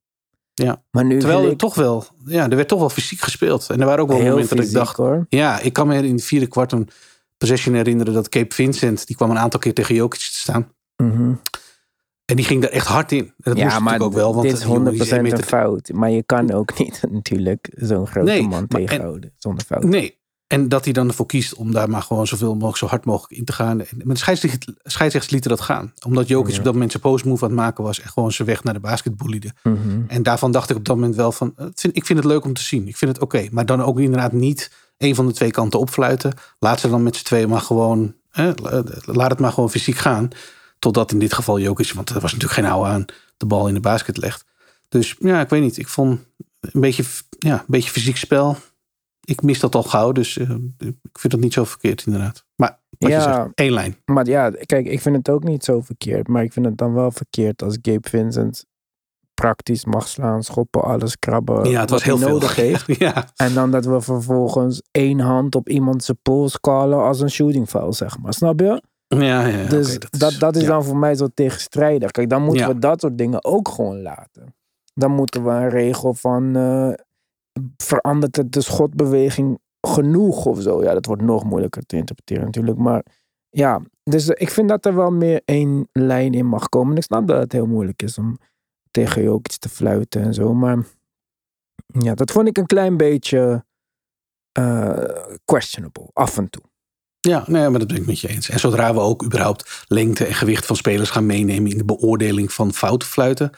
[0.55, 0.83] Ja.
[0.90, 3.71] Maar nu Terwijl er ik toch wel, ja, er werd toch wel fysiek gespeeld.
[3.71, 5.27] En er waren ook wel heel momenten dat ik dacht, hoor.
[5.29, 6.88] ja, ik kan me in het vierde kwart een
[7.49, 10.73] possession herinneren dat Cape Vincent, die kwam een aantal keer tegen Jokic te staan.
[10.97, 11.33] Mhm.
[12.25, 13.19] En die ging daar echt hard in.
[13.19, 14.31] En dat moest Ja, maar natuurlijk ook wel.
[14.35, 15.91] Want dit is die jongen die 100% is één een fout.
[15.93, 19.85] Maar je kan ook niet natuurlijk zo'n grote Nee, man en- tegenhouden zonder fout.
[19.85, 20.21] Nee.
[20.47, 23.33] En dat hij dan ervoor kiest om daar maar gewoon zoveel mogelijk, zo hard mogelijk
[23.39, 23.81] in te gaan.
[23.81, 25.93] En- Maar de scheidsrechters, scheidsrechters lieten dat gaan.
[26.07, 26.59] Omdat Jokic Ja.
[26.59, 28.01] op dat moment zijn post move aan het maken was.
[28.01, 29.13] En gewoon zijn weg naar de basket.
[29.63, 29.77] Mhm.
[30.07, 32.29] En daarvan dacht ik op dat moment wel van, eh, het vind, ik vind het
[32.29, 32.89] leuk om te zien.
[32.89, 33.49] Ik vind het oké.
[33.51, 34.71] Maar dan ook inderdaad niet
[35.03, 36.33] een van de twee kanten opfluiten.
[36.59, 38.53] Laat ze dan met z'n tweeën maar gewoon Hè?
[39.05, 40.29] Laat het maar gewoon fysiek gaan.
[40.79, 43.05] Totdat in dit geval Jokic, want er was natuurlijk geen hou aan,
[43.37, 44.45] de bal in de basket legt.
[44.88, 45.77] Dus ja, ik weet niet.
[45.77, 46.21] Ik vond
[46.61, 47.05] een beetje,
[47.38, 48.57] ja, een beetje fysiek spel.
[49.25, 52.45] Ik mis dat al gauw, dus uh, ik vind dat niet zo verkeerd inderdaad.
[52.57, 53.97] Maar wat ja, je zegt, één lijn.
[54.05, 56.29] Maar ja, kijk, ik vind het ook niet zo verkeerd.
[56.29, 58.67] Maar ik vind het dan wel verkeerd als Gabe Vincent
[59.35, 61.71] praktisch mag slaan, schoppen, alles krabben.
[61.71, 62.64] Ja, het was heel nodig veel.
[62.64, 62.99] heeft.
[62.99, 63.29] ja.
[63.37, 67.68] En dan dat we vervolgens één hand op iemand zijn pols callen als een shooting
[67.68, 68.35] foul, zeg maar.
[68.35, 68.83] Snap je?
[69.07, 72.11] Ja, ja, dus dat, dat, is, dat is dan voor mij zo tegenstrijdig.
[72.11, 74.55] Kijk, dan moeten we dat soort dingen ook gewoon laten.
[74.95, 76.92] Dan moeten we een regel van uh,
[77.77, 80.83] verandert de schotbeweging genoeg of zo.
[80.83, 82.79] Ja, dat wordt nog moeilijker te interpreteren natuurlijk.
[82.79, 83.05] Maar
[83.51, 86.97] ja, dus ik vind dat er wel meer één lijn in mag komen.
[86.97, 88.38] Ik snap dat het heel moeilijk is om
[88.93, 90.55] tegen je ook iets te fluiten en zo.
[90.55, 90.85] Maar
[91.87, 93.65] ja, dat vond ik een klein beetje
[94.59, 95.05] uh,
[95.45, 96.63] questionable, af en toe.
[97.21, 98.49] Ja, nee, maar dat ben ik met je eens.
[98.49, 102.53] En zodra we ook überhaupt lengte en gewicht van spelers gaan meenemen in de beoordeling
[102.53, 103.51] van fouten fluiten.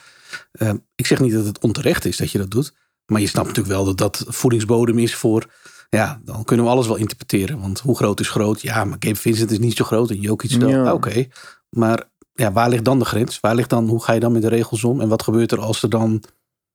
[0.52, 2.74] Uh, ik zeg niet dat het onterecht is dat je dat doet.
[3.06, 5.46] Maar je snapt natuurlijk wel dat dat voedingsbodem is voor.
[5.90, 7.60] Ja, dan kunnen we alles wel interpreteren.
[7.60, 8.60] Want hoe groot is groot?
[8.60, 10.68] Ja, maar Gabe Vincent is niet zo groot en Jokic wel.
[10.68, 10.92] Ja.
[10.92, 11.26] Oké,
[11.68, 13.40] maar ja, waar ligt dan de grens?
[13.40, 15.00] Waar ligt dan, hoe ga je dan met de regels om?
[15.00, 16.22] En wat gebeurt er als er dan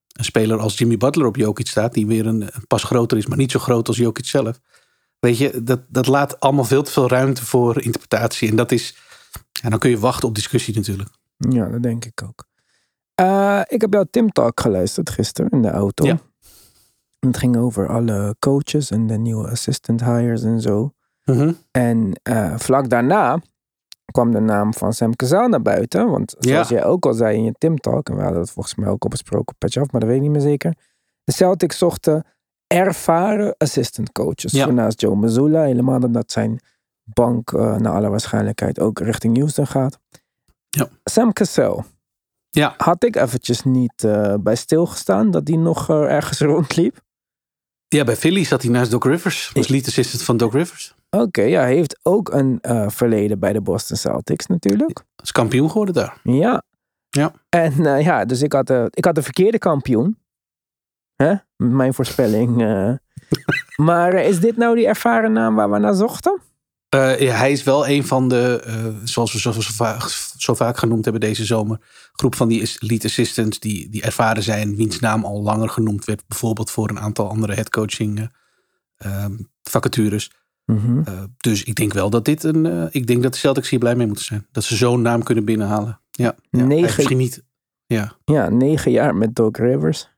[0.07, 3.37] een speler als Jimmy Butler op Jokic staat, die weer een, pas groter is, maar
[3.37, 4.59] niet zo groot als Jokic zelf?
[5.19, 8.49] Weet je, dat, dat laat allemaal veel te veel ruimte voor interpretatie.
[8.49, 8.97] En dat is,
[9.61, 11.09] en dan kun je wachten op discussie natuurlijk.
[11.37, 12.47] Ja, dat denk ik ook.
[13.21, 16.05] Uh, ik heb jouw Tim Talk geluisterd gisteren in de auto.
[16.05, 16.19] Ja.
[17.19, 20.93] Het ging over alle coaches en de nieuwe assistant hires en zo.
[21.25, 21.57] Mm -hmm.
[21.71, 23.41] En uh, vlak daarna
[24.11, 26.09] kwam de naam van Sam Cassell naar buiten.
[26.09, 26.75] Want zoals ja.
[26.75, 29.03] jij ook al zei in je Tim Talk, en we hadden het volgens mij ook
[29.03, 30.75] op besproken op Patch Off, maar dat weet ik niet meer zeker.
[31.23, 32.25] De Celtics zochten
[32.67, 34.51] ervaren assistant coaches.
[34.51, 34.65] Ja.
[34.65, 36.59] Naast Joe Mazzulla, helemaal omdat zijn
[37.03, 39.99] bank uh, naar alle waarschijnlijkheid ook richting Houston gaat.
[40.69, 40.89] Ja.
[41.03, 41.83] Sam Cassell.
[42.49, 42.73] Ja.
[42.77, 47.01] Had ik eventjes niet uh, bij stilgestaan dat hij nog uh, ergens rondliep.
[47.87, 49.51] Ja, bij Philly zat hij naast Doc Rivers.
[49.53, 50.95] Was lead assistant van Doc Rivers.
[51.09, 55.03] Oké, okay, ja, hij heeft ook een uh, verleden bij de Boston Celtics natuurlijk.
[55.23, 56.19] Is kampioen geworden daar.
[56.23, 56.63] Ja.
[57.09, 57.33] Ja.
[57.49, 60.17] En uh, ja, dus ik had, de, ik had de verkeerde kampioen.
[61.15, 61.35] Hè?
[61.55, 62.57] Mijn voorspelling.
[63.75, 66.41] Maar is dit nou die ervaren naam waar we naar zochten?
[66.89, 68.63] ja, hij is wel een van de,
[69.03, 70.01] zoals we zo, zo, vaak,
[70.37, 71.79] zo, vaak, genoemd hebben deze zomer,
[72.11, 76.27] groep van die elite assistants die, die ervaren zijn, wiens naam al langer genoemd werd,
[76.27, 78.29] bijvoorbeeld voor een aantal andere headcoaching
[79.61, 80.31] vacatures.
[80.69, 81.03] Mm -hmm.
[81.09, 82.65] uh, dus ik denk wel dat dit een.
[82.65, 84.47] Uh, ik denk dat de Celtics hier blij mee moeten zijn.
[84.51, 85.99] Dat ze zo'n naam kunnen binnenhalen.
[86.11, 87.43] Ja, ja negen, misschien niet.
[87.85, 88.15] Ja.
[88.25, 90.09] ja, negen jaar met Doc Rivers.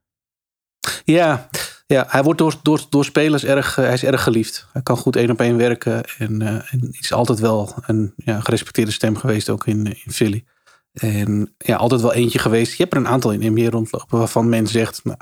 [1.04, 1.50] Ja,
[1.88, 4.68] ja hij wordt door, door, door spelers erg, uh, hij is erg geliefd.
[4.72, 6.04] Hij kan goed één op één werken.
[6.18, 10.44] En, en is altijd wel een ja, gerespecteerde stem geweest, ook in, in Philly.
[10.92, 12.72] En ja, altijd wel eentje geweest.
[12.72, 15.18] Je hebt er een aantal in NBA rondlopen waarvan men zegt, nou,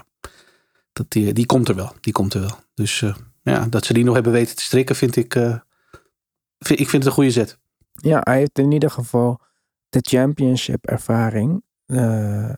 [0.94, 1.94] dat die, die komt er wel.
[2.02, 2.56] Die komt er wel.
[2.74, 3.04] Dus
[3.42, 5.36] ja, dat ze die nog hebben weten te strikken, vind ik.
[5.36, 5.60] Uh,
[6.60, 7.60] vind, ik vind het een goede zet.
[7.94, 9.40] Ja, hij heeft in ieder geval
[9.90, 11.64] de championship ervaring.
[11.88, 12.54] Uh,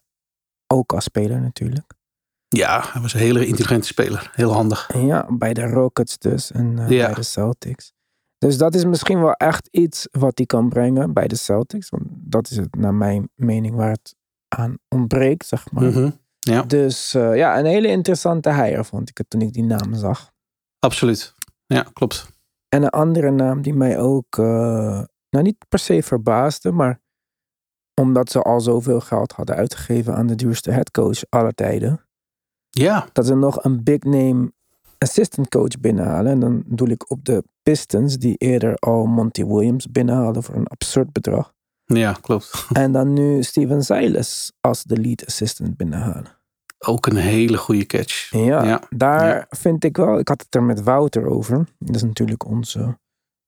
[0.67, 1.93] ook als speler natuurlijk.
[2.47, 4.31] Ja, hij was een hele intelligente speler.
[4.33, 4.89] Heel handig.
[4.93, 7.05] Ja, bij de Rockets dus en uh, ja.
[7.05, 7.93] bij de Celtics.
[8.37, 11.89] Dus dat is misschien wel echt iets wat hij kan brengen bij de Celtics.
[11.89, 14.15] Want dat is het naar mijn mening waar het
[14.47, 15.83] aan ontbreekt, zeg maar.
[15.83, 16.19] Mm -hmm.
[16.39, 16.61] ja.
[16.61, 20.30] Dus uh, ja, een hele interessante heier vond ik het toen ik die naam zag.
[20.81, 21.33] Absoluut.
[21.65, 22.29] Ja, klopt.
[22.69, 24.45] En een andere naam die mij ook, uh,
[25.29, 27.01] nou niet per se verbaasde, maar
[28.01, 32.05] omdat ze al zoveel geld hadden uitgegeven aan de duurste headcoach aller tijden.
[32.69, 33.07] Ja.
[33.13, 34.53] Dat ze nog een big name
[34.97, 36.31] assistant coach binnenhalen.
[36.31, 40.67] En dan doe ik op de Pistons, die eerder al Monty Williams binnenhaalden voor een
[40.67, 41.53] absurd bedrag.
[41.85, 42.67] Ja, klopt.
[42.73, 46.40] En dan nu Steven Silas als de lead assistant binnenhalen.
[46.85, 48.31] Ook een hele goede catch.
[48.31, 48.81] Ja, ja.
[48.89, 49.45] daar Ja.
[49.49, 50.19] vind ik wel.
[50.19, 51.67] Ik had het er met Wouter over.
[51.79, 52.97] Dat is natuurlijk onze,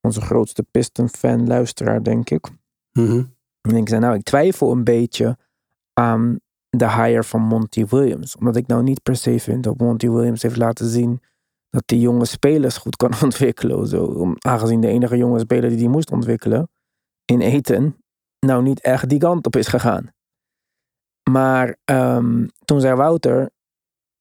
[0.01, 2.47] onze grootste Piston-fan, luisteraar, denk ik.
[2.91, 3.23] Mhm.
[3.61, 5.37] En ik zei, nou, ik twijfel een beetje
[5.93, 8.35] aan de hire van Monty Williams.
[8.35, 11.21] Omdat ik nou niet per se vind dat Monty Williams heeft laten zien
[11.69, 13.87] dat die jonge spelers goed kan ontwikkelen.
[13.87, 14.33] Zo.
[14.39, 16.69] Aangezien de enige jonge speler die die moest ontwikkelen
[17.25, 17.97] in Eten,
[18.39, 20.11] nou niet echt die kant op is gegaan.
[21.29, 23.49] Maar ehm, toen zei Wouter,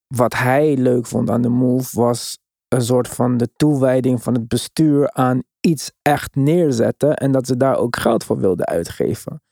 [0.06, 2.38] wat hij leuk vond aan de move was
[2.68, 7.56] een soort van de toewijding van het bestuur aan iets echt neerzetten en dat ze
[7.56, 9.42] daar ook geld voor wilden uitgeven.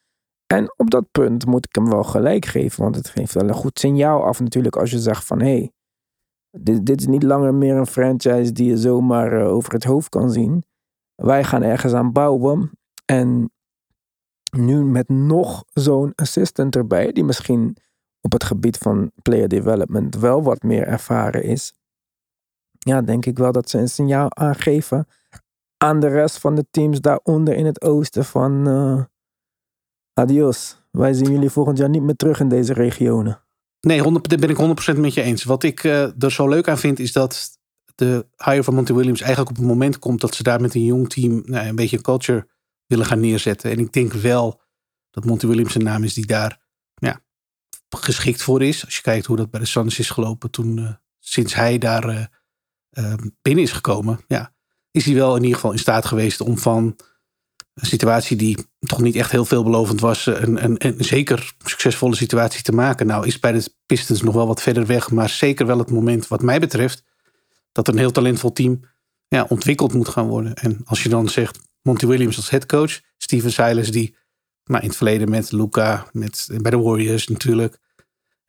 [0.47, 3.55] En op dat punt moet ik hem wel gelijk geven, want het geeft wel een
[3.55, 5.73] goed signaal af natuurlijk als je zegt van hé, hey,
[6.59, 10.09] dit, dit is niet langer meer een franchise die je zomaar eh, over het hoofd
[10.09, 10.65] kan zien.
[11.15, 12.71] wij gaan ergens aan bouwen.
[13.05, 13.51] En
[14.51, 17.77] nu met nog zo'n assistant erbij, die misschien
[18.21, 21.73] op het gebied van player development wel wat meer ervaren is.
[22.79, 25.07] Ja, denk ik wel dat ze een signaal aangeven
[25.77, 29.03] aan de rest van de teams daaronder in het oosten van uh,
[30.13, 30.83] adios.
[30.91, 33.43] Wij zien jullie volgend jaar niet meer terug in deze regionen.
[33.81, 35.45] Nee, 100, daar ben ik 100% met je eens.
[35.45, 37.59] Wat ik uh, er zo leuk aan vind is dat
[37.95, 40.85] de hire van Monty Williams eigenlijk op het moment komt dat ze daar met een
[40.85, 42.47] jong team nou, een beetje een culture
[42.91, 43.71] willen gaan neerzetten.
[43.71, 44.61] En ik denk wel
[45.11, 46.61] dat Monty Williams een naam is die daar
[46.95, 47.21] ja,
[47.89, 48.85] geschikt voor is.
[48.85, 52.31] Als je kijkt hoe dat bij de Suns is gelopen toen, uh, sinds hij daar
[52.93, 54.21] uh, binnen is gekomen.
[54.27, 54.55] Ja,
[54.91, 56.97] is hij wel in ieder geval in staat geweest om van
[57.75, 62.63] een situatie die toch niet echt heel veelbelovend was, een, een, een zeker succesvolle situatie
[62.63, 63.07] te maken.
[63.07, 66.29] Nou is bij de Pistons nog wel wat verder weg, maar zeker wel het moment
[66.29, 67.05] wat mij betreft
[67.73, 68.81] dat een heel talentvol team
[69.29, 70.55] ja, ontwikkeld moet gaan worden.
[70.55, 74.17] En als je dan zegt Monty Williams als headcoach, Steven Silas die
[74.65, 77.79] nou, in het verleden met Luca, met, bij de Warriors natuurlijk.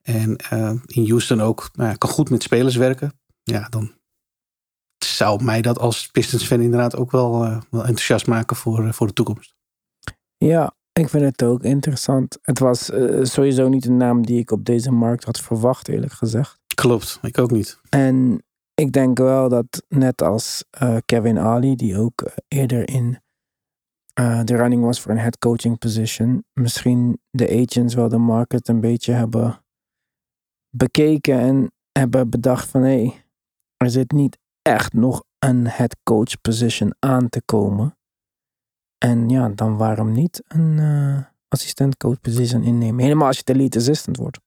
[0.02, 3.20] En uh, in Houston ook, nou, kan goed met spelers werken.
[3.44, 3.92] Ja, dan
[4.98, 8.92] zou mij dat als Pistons fan inderdaad ook wel, uh, wel enthousiast maken voor, uh,
[8.92, 9.56] voor de toekomst.
[10.38, 12.38] Ja, ik vind het ook interessant.
[12.42, 16.60] Het was sowieso niet een naam die ik op deze markt had verwacht, eerlijk gezegd.
[16.76, 17.80] Klopt, ik ook niet.
[17.90, 18.44] En
[18.82, 20.64] ik denk wel dat net als
[21.06, 23.20] Kevin Ali, die ook eerder in
[24.20, 28.68] uh, de running was voor een head coaching position, misschien de agents wel de market
[28.68, 29.64] een beetje hebben
[30.70, 33.26] bekeken en hebben bedacht van hé, hey,
[33.78, 37.98] er zit niet echt nog een head coach position aan te komen.
[38.98, 43.04] En ja, dan waarom niet een uh, assistent coach position innemen?
[43.04, 44.40] Helemaal als je de lead assistant wordt.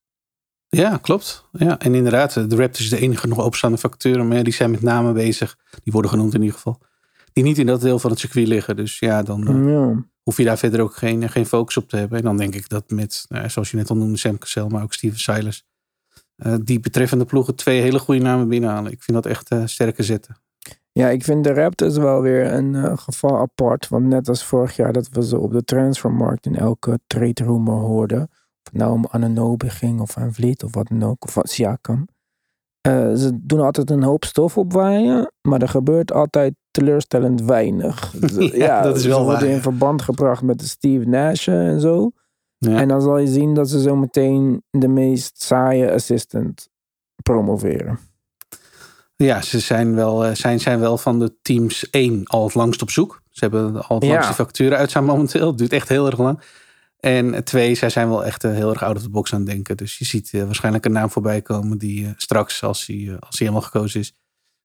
[0.75, 1.45] Ja, klopt.
[1.51, 4.81] Ja, en inderdaad, de Raptors is de enige nog opstaande facturen, maar die zijn met
[4.81, 5.57] name bezig.
[5.83, 6.79] Die worden genoemd in ieder geval
[7.35, 8.75] die niet in dat deel van het circuit liggen.
[8.75, 10.05] Dus ja, dan uh, ja.
[10.23, 12.17] hoef je daar verder ook geen, geen focus op te hebben.
[12.17, 14.83] En dan denk ik dat met, uh, zoals je net al noemde, Sam Cassell, maar
[14.83, 15.65] ook Steven Silas,
[16.37, 18.91] uh, die betreffende ploegen twee hele goede namen binnenhalen.
[18.91, 20.37] Ik vind dat echt sterke zetten.
[20.91, 23.87] Ja, ik vind de Raptors wel weer een geval apart.
[23.87, 27.79] Want net als vorig jaar dat we ze op de transfermarkt in elke trade rumor
[27.79, 28.29] hoorden.
[28.71, 31.23] Nou om Ananobi ging of aan Vliet of wat dan ook.
[31.23, 32.07] Of Siakam.
[32.87, 38.13] Uh, ze doen altijd een hoop stof opwaaien, maar er gebeurt altijd teleurstellend weinig.
[38.37, 41.79] ja, ja, dat is wel ze worden in verband gebracht met de Steve Nash en
[41.79, 42.11] zo.
[42.57, 42.79] Ja.
[42.79, 46.69] En dan zal je zien dat ze zo meteen de meest saaie assistant
[47.23, 47.99] promoveren.
[49.15, 52.81] Ja, ze zijn wel, eh, zijn, zijn wel van de teams één al het langst
[52.81, 53.21] op zoek.
[53.29, 55.47] Ze hebben al het langste facturen uitstaan momenteel.
[55.47, 56.39] Het duurt echt heel erg lang.
[57.05, 59.49] En twee, zij zijn wel echt eh, heel erg out of the box aan het
[59.49, 59.77] denken.
[59.77, 63.61] Dus je ziet waarschijnlijk een naam voorbij komen die straks, als hij, als hij helemaal
[63.61, 64.13] gekozen is,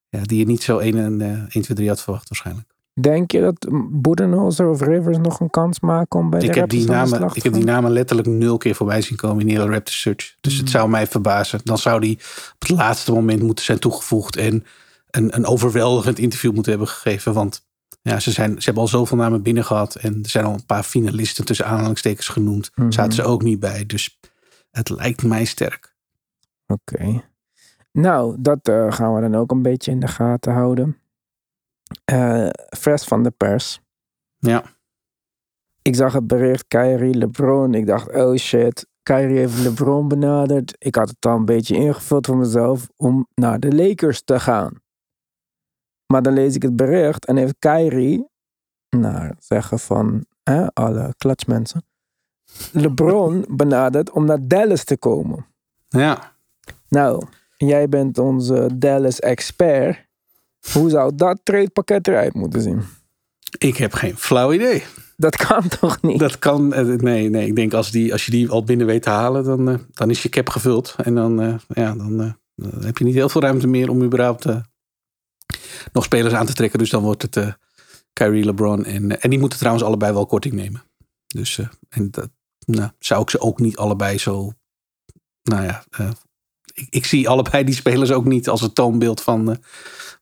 [0.09, 2.67] ja, die je niet zo 1 en uh, 1, 2, 3 had verwacht waarschijnlijk.
[2.93, 6.69] Denk je dat Boedenholzer of Rivers nog een kans maken om bij de ik heb
[6.69, 9.71] die namen, Ik heb die namen letterlijk nul keer voorbij zien komen in de hele
[9.71, 10.35] Raptor Search.
[10.41, 10.71] Dus het hmm.
[10.71, 11.59] zou mij verbazen.
[11.63, 12.17] Dan zou die
[12.53, 14.65] op het laatste moment moeten zijn toegevoegd en
[15.09, 17.33] een, een overweldigend interview moeten hebben gegeven.
[17.33, 17.69] Want
[18.01, 20.65] ja, ze, zijn, ze hebben al zoveel namen binnen gehad en er zijn al een
[20.65, 22.71] paar finalisten tussen aanhalingstekens genoemd.
[22.75, 23.85] Mm Zaten ze ook niet bij.
[23.85, 24.19] Dus
[24.71, 25.95] het lijkt mij sterk.
[26.67, 27.23] Oké.
[27.91, 30.97] Nou, dat uh, gaan we dan ook een beetje in de gaten houden.
[32.11, 33.79] Uh, Fresh van de pers.
[34.37, 34.63] Ja.
[35.81, 37.73] Ik zag het bericht Kyrie, LeBron.
[37.73, 40.75] Ik dacht, oh shit, Kyrie heeft LeBron benaderd.
[40.77, 44.81] Ik had het al een beetje ingevuld voor mezelf om naar de Lakers te gaan.
[46.11, 48.27] Maar dan lees ik het bericht en heeft Kyrie,
[48.89, 51.83] nou, zeggen van hè, alle klatsmensen,
[52.71, 55.45] LeBron benaderd om naar Dallas te komen.
[55.87, 56.33] Ja.
[56.87, 57.25] Nou,
[57.67, 60.05] Jij bent onze Dallas-expert.
[60.73, 62.81] Hoe zou dat trade-pakket eruit moeten zien?
[63.57, 64.83] Ik heb geen flauw idee.
[65.17, 66.19] Dat kan toch niet?
[66.19, 67.47] Dat kan, eh, nee, nee.
[67.47, 70.09] Ik denk als, die, als je die al binnen weet te halen, dan, eh, dan
[70.09, 70.95] is je cap gevuld.
[71.03, 72.35] En dan, uh, ja, dan
[72.79, 74.45] heb je niet heel veel ruimte meer om überhaupt
[75.93, 76.79] nog spelers aan te trekken.
[76.79, 77.57] Dus dan wordt het
[78.13, 80.83] Kyrie, LeBron en, en die moeten trouwens allebei wel korting nemen.
[81.27, 81.59] Dus
[81.89, 82.29] en dat
[82.65, 84.53] nou, zou ik ze ook niet allebei zo,
[85.43, 85.83] nou ja,
[86.73, 89.57] ik, ik, zie allebei die spelers ook niet als het toonbeeld van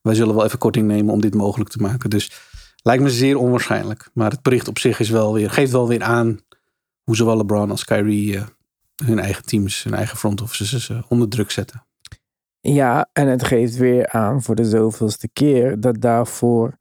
[0.02, 2.10] wij zullen wel even korting nemen om dit mogelijk te maken.
[2.10, 2.32] Dus
[2.84, 4.10] lijkt me zeer onwaarschijnlijk.
[4.14, 6.40] Maar het bericht op zich is wel weer, geeft wel weer aan
[7.04, 8.40] hoe zowel LeBron als Kyrie
[9.06, 11.84] hun eigen teams, hun eigen front offices onder druk zetten.
[12.62, 16.78] Ja, en het geeft weer aan voor de zoveelste keer dat daarvoor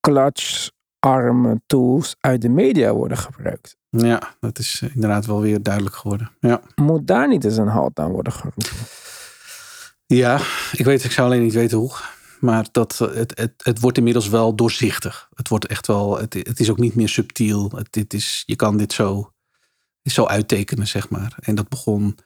[0.00, 3.76] clutch arme tools uit de media worden gebruikt.
[3.90, 6.30] Ja, dat is eh, inderdaad wel weer duidelijk geworden.
[6.40, 6.60] Ja.
[6.74, 8.64] Moet daar niet eens een halt aan worden geroepen?
[10.06, 10.40] Ja,
[10.72, 11.92] ik weet, ik zou alleen niet weten hoe.
[12.40, 15.28] maar dat, het, het, het wordt inmiddels wel doorzichtig.
[15.34, 17.70] Het wordt echt wel, het, het is ook niet meer subtiel.
[17.74, 19.32] Het, dit is, je kan dit zo,
[20.02, 21.36] zo uittekenen, zeg maar.
[21.40, 22.18] En dat begon,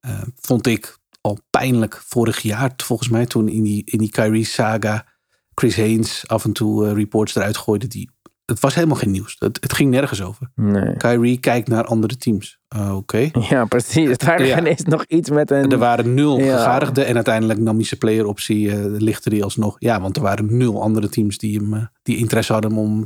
[0.00, 4.44] eh, vond ik al pijnlijk vorig jaar, volgens mij, toen in die, in die Kyrie
[4.44, 5.06] saga
[5.54, 8.10] Chris Haynes af en toe eh, reports eruit gooide die
[8.46, 9.36] het was helemaal geen nieuws.
[9.38, 10.50] Het, het ging nergens over.
[10.54, 10.96] Nee.
[10.96, 12.58] Kyrie kijkt naar andere teams.
[12.76, 13.30] Uh, Oké.
[13.48, 14.08] Ja, precies.
[14.08, 14.58] Het waren Ja.
[14.58, 15.70] ineens nog iets met een...
[15.70, 16.56] Er waren nul Ja.
[16.56, 19.76] gegadigden en uiteindelijk nam hij zijn player optie, eh lichtte die alsnog.
[19.78, 23.04] Ja, want er waren nul andere teams die, hem, eh, die interesse hadden om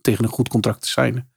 [0.00, 1.30] tegen een goed contract te signen.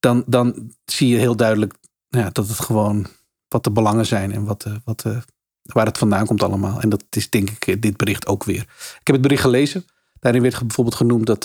[0.00, 1.74] Dan, dan zie je heel duidelijk
[2.08, 3.06] ja, dat het gewoon
[3.50, 5.16] wat de belangen zijn en wat, eh, wat, eh,
[5.62, 6.80] waar het vandaan komt allemaal.
[6.80, 8.60] En dat is denk ik eh, dit bericht ook weer.
[8.60, 9.84] Ik heb het bericht gelezen.
[10.20, 11.44] Daarin werd bijvoorbeeld genoemd dat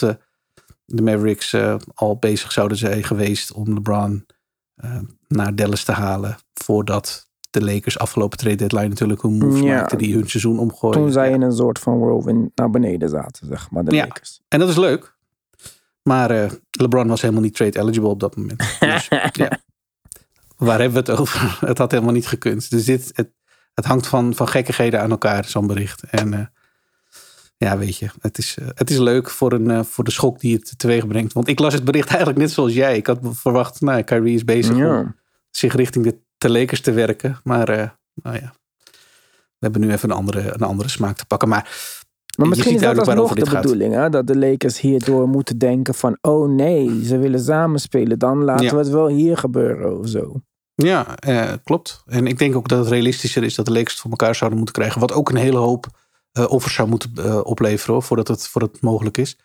[0.85, 1.55] de Mavericks
[1.93, 4.25] al bezig zouden zijn geweest om LeBron
[5.27, 6.37] naar Dallas te halen.
[6.53, 9.75] Voordat de Lakers afgelopen trade deadline natuurlijk een move Ja.
[9.75, 11.01] maakten die hun seizoen omgooiden.
[11.01, 14.03] Toen zij in een soort van whirlwind naar beneden zaten, zeg maar, de Ja.
[14.03, 14.41] Lakers.
[14.47, 15.15] En dat is leuk.
[16.03, 18.59] Maar LeBron was helemaal niet trade eligible op dat moment.
[18.79, 19.59] Dus, ja.
[20.57, 21.57] Waar hebben we het over?
[21.67, 22.69] Het had helemaal niet gekund.
[22.69, 23.29] Dus dit, het,
[23.73, 26.03] het hangt van, van gekkigheden aan elkaar, zo'n bericht.
[26.03, 26.45] En eh,
[27.57, 30.39] ja, weet je, het is, eh, het is leuk voor, een, eh, voor de schok
[30.39, 31.33] die het teweeg brengt.
[31.33, 32.97] Want ik las het bericht eigenlijk net zoals jij.
[32.97, 35.15] Ik had verwacht, nou, Kyrie is bezig om
[35.49, 37.39] zich richting de, Lakers te werken.
[37.43, 38.53] Maar nou ja,
[39.31, 41.49] we hebben nu even een andere, een andere smaak te pakken.
[41.49, 41.69] Maar
[42.35, 43.61] Maar misschien is dat alsnog de gaat.
[43.61, 44.09] bedoeling, hè?
[44.09, 48.65] dat de Lakers hierdoor moeten denken van, oh nee, ze willen samen spelen, dan laten
[48.65, 48.71] Ja.
[48.71, 50.41] we het wel hier gebeuren of zo.
[50.75, 52.03] Ja, eh, klopt.
[52.05, 54.57] En ik denk ook dat het realistischer is dat de Lakers het voor elkaar zouden
[54.57, 54.99] moeten krijgen.
[55.01, 55.87] Wat ook een hele hoop
[56.31, 59.39] eh, offers zou moeten eh, opleveren hoor, voordat, het, voordat het mogelijk is.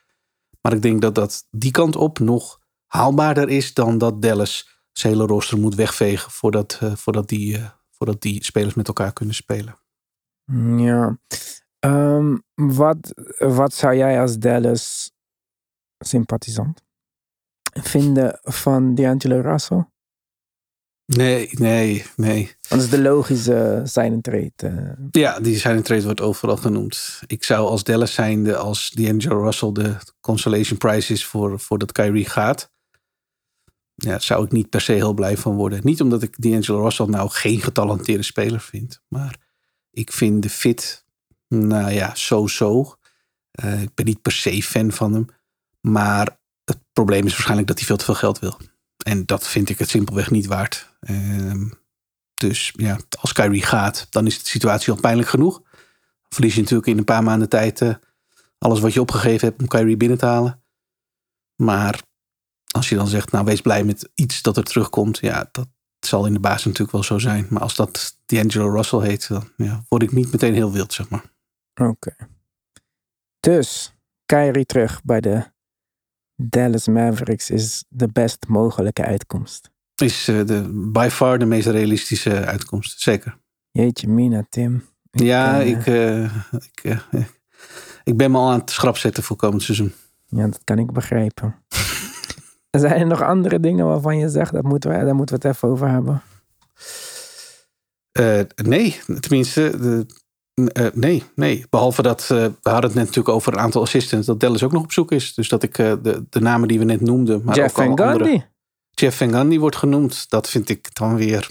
[0.61, 5.13] Maar ik denk dat dat die kant op nog haalbaarder is dan dat Dallas zijn
[5.13, 9.35] hele roster moet wegvegen voordat, eh, voordat, die, eh, voordat die spelers met elkaar kunnen
[9.35, 9.79] spelen.
[10.77, 11.19] Ja.
[11.81, 15.13] Ehm, wat, wat zou jij als Dallas
[15.99, 16.83] sympathisant
[17.83, 19.85] vinden van D'Angelo Russell?
[21.17, 22.55] Nee, nee, nee.
[22.69, 24.53] Dat is de logische sign trade.
[24.57, 24.93] eh.
[25.11, 27.23] Ja, die in trade wordt overal genoemd.
[27.27, 32.29] Ik zou als Dallas zijnde, als D'Angelo Russell de consolation prize is voor, voordat Kyrie
[32.29, 32.71] gaat.
[33.95, 35.81] Ja, zou ik niet per se heel blij van worden.
[35.83, 39.03] Niet omdat ik D'Angelo Russell nou geen getalenteerde speler vind.
[39.09, 39.39] Maar
[39.91, 41.05] ik vind de fit,
[41.55, 42.95] nou ja, zo-zo.
[43.51, 45.27] Eh, ik ben niet per se fan van hem.
[45.81, 48.59] Maar het probleem is waarschijnlijk dat hij veel te veel geld wil.
[49.05, 50.95] En dat vind ik het simpelweg niet waard.
[51.01, 51.69] Ehm,
[52.35, 55.63] dus ja, als Kyrie gaat, dan is de situatie al pijnlijk genoeg.
[56.29, 57.95] Verlies je natuurlijk in een paar maanden tijd eh,
[58.59, 60.63] alles wat je opgegeven hebt om Kyrie binnen te halen.
[61.57, 62.03] Maar
[62.71, 65.19] als je dan zegt, nou wees blij met iets dat er terugkomt.
[65.19, 65.69] Ja, dat
[66.01, 67.47] zal in de basis natuurlijk wel zo zijn.
[67.51, 71.09] Maar als dat D'Angelo Russell heet, dan ja, word ik niet meteen heel wild, zeg
[71.09, 71.25] maar.
[71.89, 72.15] Oké.
[73.41, 73.95] Dus,
[74.27, 75.45] Kyrie terug bij de
[76.37, 79.71] Dallas Mavericks is de best mogelijke uitkomst.
[79.95, 83.39] Is eh, de, by far de meest realistische uitkomst, zeker.
[83.71, 84.85] Jeetje mina, Tim.
[85.11, 86.99] ja, eh, ik, eh, ik,
[88.05, 89.93] ik ben me al aan het schrap zetten voor komend seizoen.
[90.27, 91.55] Ja, dat kan ik begrijpen.
[92.71, 95.57] Zijn er nog andere dingen waarvan je zegt, dat moeten we, daar moeten we het
[95.57, 96.23] even over hebben?
[98.55, 100.07] Nee, tenminste, de,
[100.55, 101.67] eh, nee, nee.
[101.71, 104.73] Behalve dat, eh, we hadden het net natuurlijk over een aantal assistants, dat Dallas ook
[104.73, 105.35] nog op zoek is.
[105.35, 107.89] Dus dat ik eh, de, de namen die we net noemden, maar Jeff ook Van
[107.89, 108.45] andere- Gundy.
[108.91, 110.31] Jeff Van wordt genoemd.
[110.31, 111.51] Dat vind ik dan weer,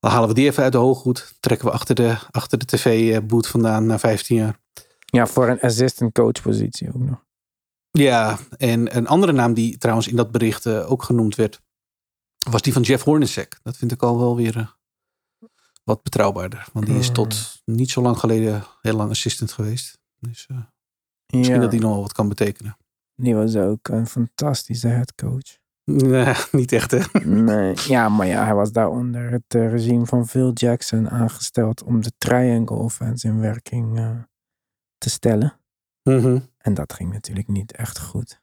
[0.00, 1.34] dan halen we die even uit de hooghoed.
[1.40, 4.58] Trekken we achter de, achter de tv-boot vandaan na 15 jaar.
[5.06, 7.24] Ja, voor een assistant coach positie ook nog.
[7.90, 11.60] Ja, en een andere naam die trouwens in dat bericht ook genoemd werd,
[12.50, 13.58] was die van Jeff Hornacek.
[13.62, 14.76] Dat vind ik al wel weer
[15.86, 16.68] wat betrouwbaarder.
[16.72, 19.98] Want die is tot niet zo lang geleden heel lang assistant geweest.
[20.18, 20.56] Dus eh,
[21.26, 22.76] misschien Ja, dat die nog wel wat kan betekenen.
[23.14, 25.58] die was ook een fantastische headcoach.
[25.84, 27.00] Nee, niet echt hè.
[27.24, 31.82] Nee, ja, maar ja, hij was daar onder het eh, regime van Phil Jackson aangesteld
[31.82, 34.10] om de triangle offense in werking eh,
[34.98, 35.60] te stellen.
[36.02, 36.38] Mhm.
[36.58, 38.40] En dat ging natuurlijk niet echt goed.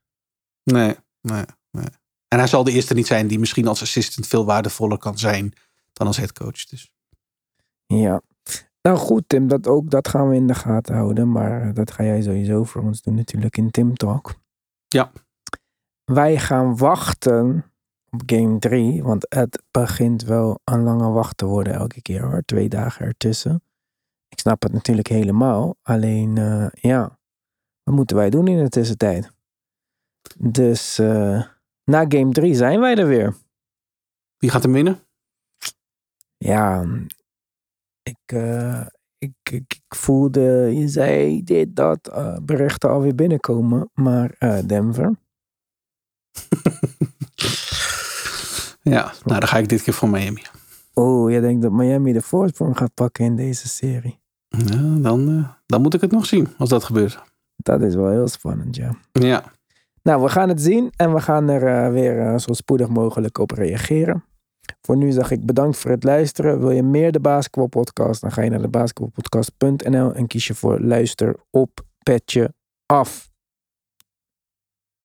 [0.63, 1.87] Nee, nee, nee.
[2.27, 5.53] En hij zal de eerste niet zijn die misschien als assistant veel waardevoller kan zijn
[5.93, 6.65] dan als headcoach.
[6.65, 6.91] Dus.
[7.85, 8.21] Ja.
[8.81, 11.31] Nou goed, Tim, dat ook, dat gaan we in de gaten houden.
[11.31, 14.35] Maar eh, dat ga jij sowieso voor ons doen natuurlijk in Tim Talk.
[14.87, 15.11] Ja.
[16.03, 17.71] Wij gaan wachten
[18.09, 19.03] op game 3.
[19.03, 22.41] Want het begint wel een lange wacht te worden elke keer hoor.
[22.45, 23.63] Twee dagen ertussen.
[24.27, 25.75] Ik snap het natuurlijk helemaal.
[25.81, 27.17] Alleen, eh, ja.
[27.83, 29.31] Wat moeten wij doen in de tussentijd?
[30.37, 31.43] Dus eh,
[31.83, 33.35] na game 3 zijn wij er weer.
[34.37, 34.99] Wie gaat hem winnen?
[36.37, 36.85] Ja,
[38.03, 38.81] ik, eh,
[39.17, 40.41] ik, ik, ik voelde,
[40.73, 43.89] je zei dit, dat, eh, berichten alweer binnenkomen.
[43.93, 45.11] Maar eh, Denver,
[48.81, 50.41] Ja, nou dan ga ik dit keer voor Miami.
[50.93, 54.19] oh, je denkt dat Miami de voorsprong gaat pakken in deze serie.
[54.47, 57.21] Ja, dan, dan moet ik het nog zien als dat gebeurt.
[57.55, 58.95] Dat is wel heel spannend, ja.
[59.11, 59.43] Ja,
[60.03, 64.23] Nou, we gaan het zien en we gaan er weer zo spoedig mogelijk op reageren.
[64.81, 66.59] Voor nu zeg ik bedankt voor het luisteren.
[66.59, 68.21] Wil je meer de Basketball Podcast?
[68.21, 68.67] Dan ga je naar de
[70.15, 72.53] en kies je voor luister op petje
[72.85, 73.32] af.